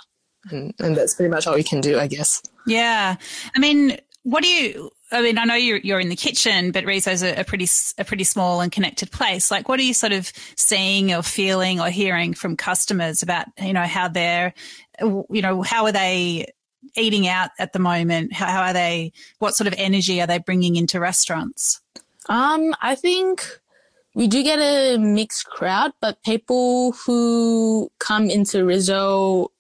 And, 0.51 0.73
and 0.79 0.97
that's 0.97 1.15
pretty 1.15 1.31
much 1.31 1.47
all 1.47 1.55
we 1.55 1.63
can 1.63 1.83
do, 1.83 1.99
I 1.99 2.07
guess. 2.07 2.41
Yeah. 2.67 3.17
I 3.55 3.59
mean, 3.59 3.99
what 4.27 4.43
do 4.43 4.49
you 4.49 4.91
I 5.13 5.23
mean, 5.23 5.39
I 5.39 5.45
know 5.45 5.55
you're 5.55 5.79
you're 5.79 6.01
in 6.01 6.09
the 6.09 6.17
kitchen, 6.17 6.73
but 6.73 6.85
Riso's 6.85 7.23
a, 7.23 7.41
a 7.41 7.45
pretty 7.45 7.69
a 7.97 8.05
pretty 8.05 8.25
small 8.25 8.61
and 8.61 8.73
connected 8.73 9.13
place. 9.13 9.53
Like, 9.53 9.69
what 9.69 9.79
are 9.79 9.85
you 9.85 9.95
sort 9.95 10.13
of 10.13 10.33
seeing 10.57 11.15
or 11.15 11.23
feeling 11.23 11.81
or 11.81 11.91
hearing 11.91 12.35
from 12.35 12.57
customers 12.57 13.23
about 13.23 13.47
you 13.61 13.73
know 13.73 13.85
how 13.85 14.09
they're 14.09 14.53
you 15.01 15.43
know 15.43 15.63
how 15.63 15.85
are 15.85 15.93
they 15.93 16.47
eating 16.97 17.29
out 17.29 17.51
at 17.61 17.73
the 17.73 17.79
moment? 17.79 18.33
How, 18.33 18.47
how 18.47 18.63
are 18.63 18.73
they? 18.73 19.13
What 19.39 19.55
sort 19.55 19.69
of 19.69 19.75
energy 19.79 20.21
are 20.21 20.27
they 20.27 20.39
bringing 20.39 20.75
into 20.75 20.99
restaurants? 20.99 21.81
Um, 22.29 22.75
I 22.83 22.97
think 22.97 23.47
we 24.17 24.27
do 24.27 24.43
get 24.43 24.59
a 24.59 24.99
mixed 24.99 25.47
crowd, 25.47 25.93
but 26.01 26.21
people 26.25 26.93
who 27.07 27.93
come 28.01 28.29
into 28.29 28.65
Riso 28.65 29.53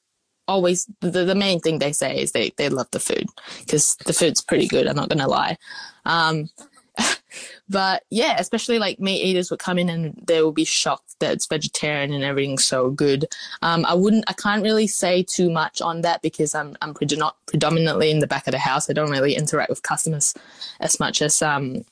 always 0.49 0.87
the, 1.01 1.25
the 1.25 1.35
main 1.35 1.61
thing 1.61 1.79
they 1.79 1.93
say 1.93 2.19
is 2.19 2.33
they, 2.33 2.53
they 2.57 2.69
love 2.69 2.91
the 2.93 3.01
food 3.01 3.27
because 3.61 3.97
the 4.07 4.13
food's 4.13 4.41
pretty 4.41 4.69
good. 4.69 4.87
I'm 4.87 4.97
not 4.97 5.09
gonna 5.09 5.29
lie. 5.29 5.57
Um, 6.05 6.51
but 7.69 8.05
yeah, 8.11 8.37
especially 8.39 8.79
like 8.79 9.01
meat 9.01 9.23
eaters 9.23 9.51
would 9.51 9.61
come 9.61 9.79
in 9.79 9.89
and 9.89 10.23
they 10.27 10.43
will 10.43 10.53
be 10.53 10.65
shocked 10.65 11.17
that 11.21 11.33
it's 11.33 11.47
vegetarian 11.47 12.13
and 12.13 12.25
everything's 12.25 12.65
so 12.65 12.91
good. 12.91 13.27
Um, 13.63 13.85
I 13.87 13.95
wouldn't, 13.95 14.25
I 14.29 14.33
can't 14.33 14.63
really 14.63 14.87
say 14.87 15.23
too 15.23 15.51
much 15.51 15.81
on 15.81 16.03
that 16.03 16.23
because 16.23 16.55
I'm 16.55 16.77
I'm 16.81 16.95
predominantly 16.95 18.11
in 18.11 18.21
the 18.21 18.27
back 18.27 18.47
of 18.47 18.53
the 18.53 18.59
house. 18.59 18.89
I 18.89 18.93
don't 18.93 19.11
really 19.11 19.35
interact 19.35 19.71
with 19.71 19.83
customers 19.83 20.35
as 20.81 21.01
much 21.01 21.23
as 21.23 21.43
um, 21.43 21.85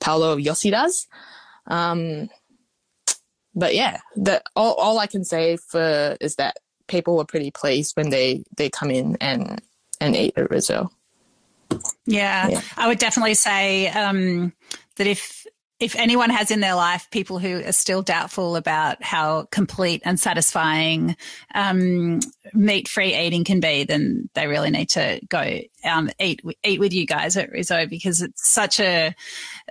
Paolo 0.00 0.36
Yossi 0.36 0.70
does. 0.70 1.06
Um, 1.66 2.30
but 3.54 3.74
yeah, 3.74 4.00
that 4.16 4.42
all, 4.54 4.74
all 4.74 4.98
I 4.98 5.06
can 5.06 5.24
say 5.24 5.56
for 5.56 6.16
is 6.20 6.36
that 6.36 6.58
people 6.88 7.16
were 7.16 7.24
pretty 7.24 7.50
pleased 7.50 7.96
when 7.96 8.10
they 8.10 8.44
they 8.56 8.70
come 8.70 8.90
in 8.90 9.16
and 9.20 9.60
and 10.00 10.16
eat 10.16 10.34
at 10.36 10.50
Riso. 10.50 10.90
Yeah, 12.06 12.48
yeah, 12.48 12.60
I 12.76 12.88
would 12.88 12.98
definitely 12.98 13.34
say 13.34 13.88
um, 13.88 14.52
that 14.96 15.06
if 15.06 15.46
if 15.78 15.94
anyone 15.94 16.30
has 16.30 16.50
in 16.50 16.60
their 16.60 16.74
life 16.74 17.06
people 17.10 17.38
who 17.38 17.62
are 17.62 17.72
still 17.72 18.00
doubtful 18.00 18.56
about 18.56 19.02
how 19.02 19.46
complete 19.50 20.00
and 20.06 20.18
satisfying 20.18 21.16
um, 21.54 22.20
meat-free 22.54 23.14
eating 23.14 23.44
can 23.44 23.60
be, 23.60 23.84
then 23.84 24.30
they 24.34 24.46
really 24.46 24.70
need 24.70 24.88
to 24.88 25.20
go 25.28 25.60
um, 25.84 26.10
eat 26.18 26.40
eat 26.64 26.80
with 26.80 26.92
you 26.92 27.06
guys 27.06 27.36
at 27.36 27.50
Riso 27.50 27.86
because 27.86 28.22
it's 28.22 28.48
such 28.48 28.80
a 28.80 29.14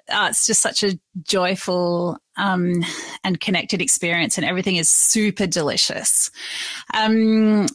uh, 0.09 0.27
it's 0.29 0.45
just 0.45 0.61
such 0.61 0.83
a 0.83 0.99
joyful 1.23 2.19
um, 2.37 2.83
and 3.23 3.39
connected 3.39 3.81
experience, 3.81 4.37
and 4.37 4.45
everything 4.45 4.75
is 4.75 4.89
super 4.89 5.47
delicious. 5.47 6.31
Um, 6.93 7.67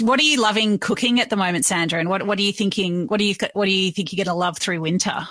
what 0.00 0.18
are 0.18 0.24
you 0.24 0.40
loving 0.40 0.78
cooking 0.78 1.20
at 1.20 1.30
the 1.30 1.36
moment, 1.36 1.64
Sandra? 1.64 2.00
And 2.00 2.08
what 2.08 2.26
what 2.26 2.38
are 2.38 2.42
you 2.42 2.52
thinking? 2.52 3.06
What 3.06 3.18
do 3.18 3.24
you 3.24 3.34
what 3.52 3.66
do 3.66 3.72
you 3.72 3.92
think 3.92 4.12
you're 4.12 4.24
going 4.24 4.32
to 4.32 4.38
love 4.38 4.58
through 4.58 4.80
winter? 4.80 5.26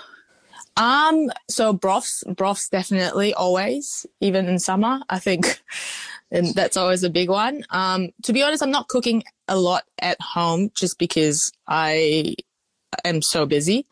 Um, 0.76 1.30
so 1.48 1.72
broths, 1.72 2.22
broths 2.36 2.68
definitely 2.68 3.32
always, 3.32 4.04
even 4.20 4.46
in 4.46 4.58
summer. 4.58 5.00
I 5.08 5.18
think, 5.18 5.62
and 6.30 6.54
that's 6.54 6.76
always 6.76 7.02
a 7.02 7.10
big 7.10 7.30
one. 7.30 7.64
Um, 7.70 8.10
to 8.24 8.32
be 8.32 8.42
honest, 8.42 8.62
I'm 8.62 8.70
not 8.70 8.88
cooking 8.88 9.24
a 9.48 9.56
lot 9.58 9.84
at 9.98 10.20
home 10.20 10.70
just 10.74 10.98
because 10.98 11.50
I 11.66 12.36
am 13.04 13.22
so 13.22 13.46
busy. 13.46 13.86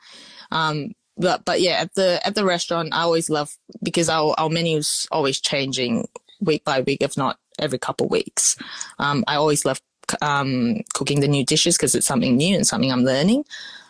Um, 0.50 0.92
but 1.16 1.44
but 1.44 1.60
yeah, 1.60 1.80
at 1.80 1.94
the 1.94 2.20
at 2.26 2.34
the 2.34 2.44
restaurant, 2.44 2.92
I 2.92 3.02
always 3.02 3.30
love 3.30 3.56
because 3.82 4.08
our 4.08 4.34
our 4.38 4.48
menu's 4.48 5.06
always 5.10 5.40
changing 5.40 6.08
week 6.40 6.64
by 6.64 6.80
week, 6.80 7.02
if 7.02 7.16
not 7.16 7.38
every 7.58 7.78
couple 7.78 8.08
weeks. 8.08 8.56
Um, 8.98 9.24
I 9.26 9.36
always 9.36 9.64
love 9.64 9.80
um, 10.20 10.80
cooking 10.92 11.20
the 11.20 11.28
new 11.28 11.44
dishes 11.44 11.76
because 11.76 11.94
it's 11.94 12.06
something 12.06 12.36
new 12.36 12.56
and 12.56 12.66
something 12.66 12.90
I'm 12.90 13.04
learning. 13.04 13.44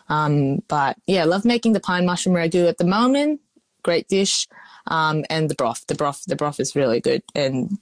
Um, 0.09 0.61
but 0.67 0.97
yeah, 1.07 1.21
I 1.21 1.25
love 1.25 1.45
making 1.45 1.73
the 1.73 1.79
pine 1.79 2.05
mushroom 2.05 2.35
ragu 2.35 2.67
at 2.67 2.77
the 2.77 2.85
moment. 2.85 3.41
Great 3.83 4.07
dish. 4.07 4.47
Um, 4.87 5.25
and 5.29 5.49
the 5.49 5.55
broth, 5.55 5.85
the 5.87 5.95
broth, 5.95 6.23
the 6.25 6.35
broth 6.35 6.59
is 6.59 6.75
really 6.75 6.99
good. 6.99 7.23
And 7.33 7.77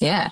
yeah, 0.00 0.30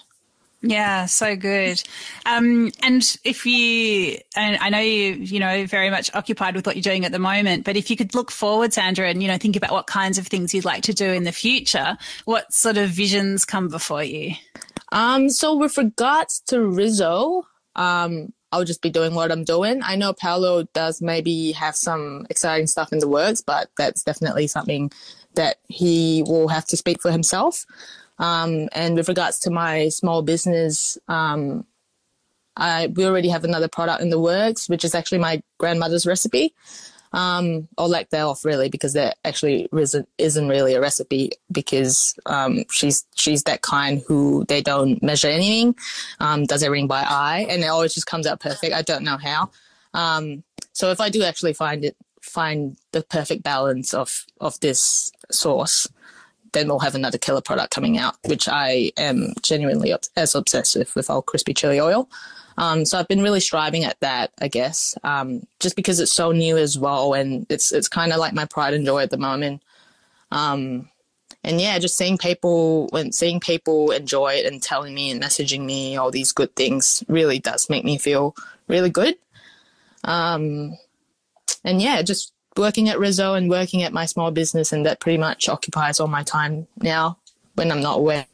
yeah, 0.63 1.07
so 1.07 1.37
good. 1.37 1.83
Um, 2.25 2.73
and 2.83 3.17
if 3.25 3.47
you, 3.47 4.19
and 4.35 4.57
I 4.57 4.71
know 4.71 4.79
you, 4.79 5.13
you 5.13 5.41
know, 5.41 5.67
very 5.67 5.91
much 5.91 6.15
occupied 6.15 6.55
with 6.55 6.67
what 6.67 6.77
you're 6.77 6.83
doing 6.83 7.05
at 7.05 7.13
the 7.13 7.19
moment, 7.19 7.65
but 7.65 7.77
if 7.77 7.91
you 7.91 7.97
could 7.97 8.15
look 8.15 8.31
forward, 8.31 8.73
Sandra, 8.73 9.09
and, 9.09 9.23
you 9.23 9.29
know, 9.29 9.39
think 9.39 9.57
about 9.57 9.73
what 9.73 9.87
kinds 9.87 10.19
of 10.19 10.27
things 10.27 10.55
you'd 10.55 10.65
like 10.65 10.83
to 10.85 10.95
do 10.95 11.13
in 11.13 11.25
the 11.25 11.33
future, 11.33 11.97
what 12.25 12.53
sort 12.53 12.77
of 12.77 12.91
visions 12.91 13.45
come 13.45 13.69
before 13.69 14.03
you? 14.03 14.33
Um, 14.93 15.29
so 15.29 15.57
with 15.57 15.77
regards 15.77 16.41
to 16.49 16.61
Riso, 16.61 17.47
um, 17.75 18.33
I'll 18.53 18.65
just 18.65 18.81
be 18.81 18.91
doing 18.91 19.15
what 19.15 19.31
I'm 19.31 19.45
doing. 19.45 19.83
I 19.83 19.97
know 19.97 20.13
Paolo 20.13 20.65
does 20.73 21.03
maybe 21.03 21.53
have 21.53 21.77
some 21.77 22.27
exciting 22.31 22.67
stuff 22.67 22.93
in 22.93 23.01
the 23.01 23.09
works, 23.09 23.43
but 23.43 23.69
that's 23.77 24.03
definitely 24.03 24.47
something 24.47 24.91
that 25.35 25.59
he 25.69 26.23
will 26.27 26.49
have 26.49 26.65
to 26.67 26.77
speak 26.77 27.03
for 27.03 27.11
himself. 27.11 27.67
Um, 28.19 28.69
and 28.73 28.97
with 28.97 29.09
regards 29.09 29.39
to 29.41 29.51
my 29.51 29.89
small 29.89 30.23
business, 30.23 30.99
um, 31.09 31.67
I, 32.57 32.87
we 32.87 33.05
already 33.05 33.29
have 33.29 33.45
another 33.45 33.69
product 33.69 34.03
in 34.03 34.11
the 34.11 34.21
works, 34.21 34.69
which 34.69 34.85
is 34.85 34.95
actually 34.95 35.19
my 35.19 35.43
grandmother's 35.59 36.07
recipe. 36.07 36.55
Um, 37.13 37.69
let 37.79 38.11
that 38.11 38.23
off 38.23 38.45
really 38.45 38.69
because 38.69 38.93
that 38.95 39.17
actually 39.25 39.69
isn't, 39.73 40.09
isn't 40.19 40.49
really 40.49 40.75
a 40.75 40.81
recipe 40.81 41.33
because 41.51 42.15
um, 42.27 42.65
she's 42.71 43.07
she's 43.15 43.45
that 43.45 43.63
kind 43.63 44.03
who 44.07 44.45
they 44.49 44.61
don't 44.61 45.03
measure 45.03 45.29
anything, 45.29 45.77
um, 46.21 46.45
does 46.45 46.63
everything 46.63 46.89
by 46.89 47.03
eye, 47.03 47.47
and 47.49 47.63
it 47.63 47.69
always 47.69 47.95
just 47.95 48.07
comes 48.07 48.27
out 48.27 48.41
perfect. 48.41 48.75
I 48.75 48.83
don't 48.83 49.05
know 49.05 49.17
how. 49.17 49.51
Um, 49.95 50.43
so 50.73 50.91
if 50.91 51.01
I 51.01 51.09
do 51.09 51.23
actually 51.23 51.55
find 51.55 51.85
it, 51.85 51.97
find 52.21 52.77
the 52.93 53.03
perfect 53.03 53.43
balance 53.43 53.95
of 53.95 54.27
of 54.41 54.59
this 54.61 55.11
sauce, 55.31 55.87
then 56.57 56.69
we'll 56.69 56.79
have 56.79 56.95
another 56.95 57.19
killer 57.19 57.43
product 57.43 57.71
coming 57.71 57.99
out, 57.99 58.17
which 58.25 58.49
I 58.49 58.91
am 58.97 59.35
genuinely 59.43 59.95
as 60.17 60.35
obsessed 60.35 60.77
with 60.77 60.95
with 60.97 61.11
our 61.11 61.21
crispy 61.21 61.53
chili 61.53 61.79
oil. 61.79 62.09
Um, 62.57 62.87
so 62.87 62.99
I've 62.99 63.09
been 63.09 63.23
really 63.23 63.41
striving 63.41 63.85
at 63.85 64.01
that, 64.01 64.33
I 64.41 64.49
guess, 64.49 64.97
um, 65.05 65.47
just 65.61 65.77
because 65.77 66.01
it's 66.01 66.13
so 66.13 66.33
new 66.33 66.57
as 66.57 66.79
well, 66.79 67.13
and 67.13 67.45
it's 67.51 67.73
it's 67.73 67.89
kind 67.89 68.11
of 68.11 68.19
like 68.19 68.33
my 68.33 68.47
pride 68.47 68.73
and 68.73 68.87
joy 68.87 69.03
at 69.03 69.11
the 69.11 69.19
moment. 69.19 69.63
Um, 70.31 70.89
and 71.45 71.61
yeah, 71.61 71.79
just 71.79 71.99
seeing 71.99 72.17
people 72.17 72.89
when 72.91 73.13
seeing 73.13 73.39
people 73.39 73.91
enjoy 73.91 74.35
it 74.35 74.47
and 74.47 74.63
telling 74.63 74.95
me 74.95 75.11
and 75.11 75.23
messaging 75.23 75.67
me 75.67 75.97
all 75.97 76.11
these 76.11 76.33
good 76.33 76.57
things 76.57 77.05
really 77.07 77.39
does 77.39 77.69
make 77.69 77.85
me 77.85 77.99
feel 77.99 78.35
really 78.67 78.91
good. 78.91 79.17
Um, 80.05 80.79
and 81.65 81.83
yeah, 81.83 82.01
just 82.01 82.33
working 82.57 82.89
at 82.89 82.99
Riso 82.99 83.35
and 83.35 83.49
working 83.51 83.83
at 83.83 83.93
my 83.93 84.07
small 84.07 84.31
business, 84.31 84.73
and 84.73 84.87
that 84.87 85.01
pretty 85.01 85.19
much 85.19 85.49
occupies 85.49 86.01
all 86.01 86.09
my 86.09 86.23
time 86.23 86.67
now 86.81 87.19
when 87.55 87.71
I'm 87.71 87.83
not 87.83 87.99
aware. 87.99 88.27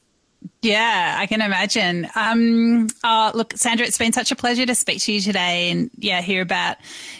Yeah, 0.61 1.17
I 1.19 1.27
can 1.27 1.41
imagine. 1.41 2.09
Um, 2.15 2.89
oh, 3.05 3.31
look, 3.35 3.53
Sandra, 3.57 3.87
it's 3.87 3.99
been 3.99 4.13
such 4.13 4.31
a 4.31 4.37
pleasure 4.37 4.67
to 4.67 4.75
speak 4.75 5.01
to 5.03 5.13
you 5.13 5.21
today, 5.21 5.71
and 5.71 5.91
yeah, 5.97 6.21
hear 6.21 6.43
about 6.43 6.77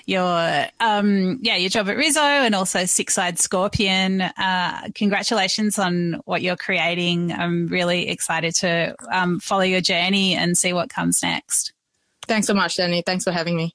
your 0.07 0.67
um, 0.81 1.39
yeah 1.43 1.57
your 1.57 1.71
job 1.71 1.89
at 1.89 1.97
Riso 1.97 2.21
and 2.21 2.55
also 2.55 2.85
Six 2.85 3.19
Eyed 3.19 3.39
Scorpion. 3.39 4.23
Uh, 4.23 4.89
congratulations 4.95 5.79
on 5.79 6.21
what 6.25 6.43
you're 6.43 6.57
creating. 6.57 7.33
I'm 7.33 7.67
really 7.67 8.09
excited 8.09 8.55
to 8.57 8.95
um, 9.11 9.41
follow 9.41 9.63
your 9.63 9.81
journey 9.81 10.35
and 10.35 10.57
see 10.57 10.73
what 10.73 10.89
comes 10.89 11.23
next. 11.23 11.73
Thanks 12.27 12.47
so 12.47 12.55
much, 12.55 12.77
Dani. 12.77 13.05
Thanks 13.05 13.25
for 13.25 13.33
having 13.33 13.57
me. 13.57 13.75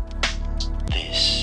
this. 0.93 1.40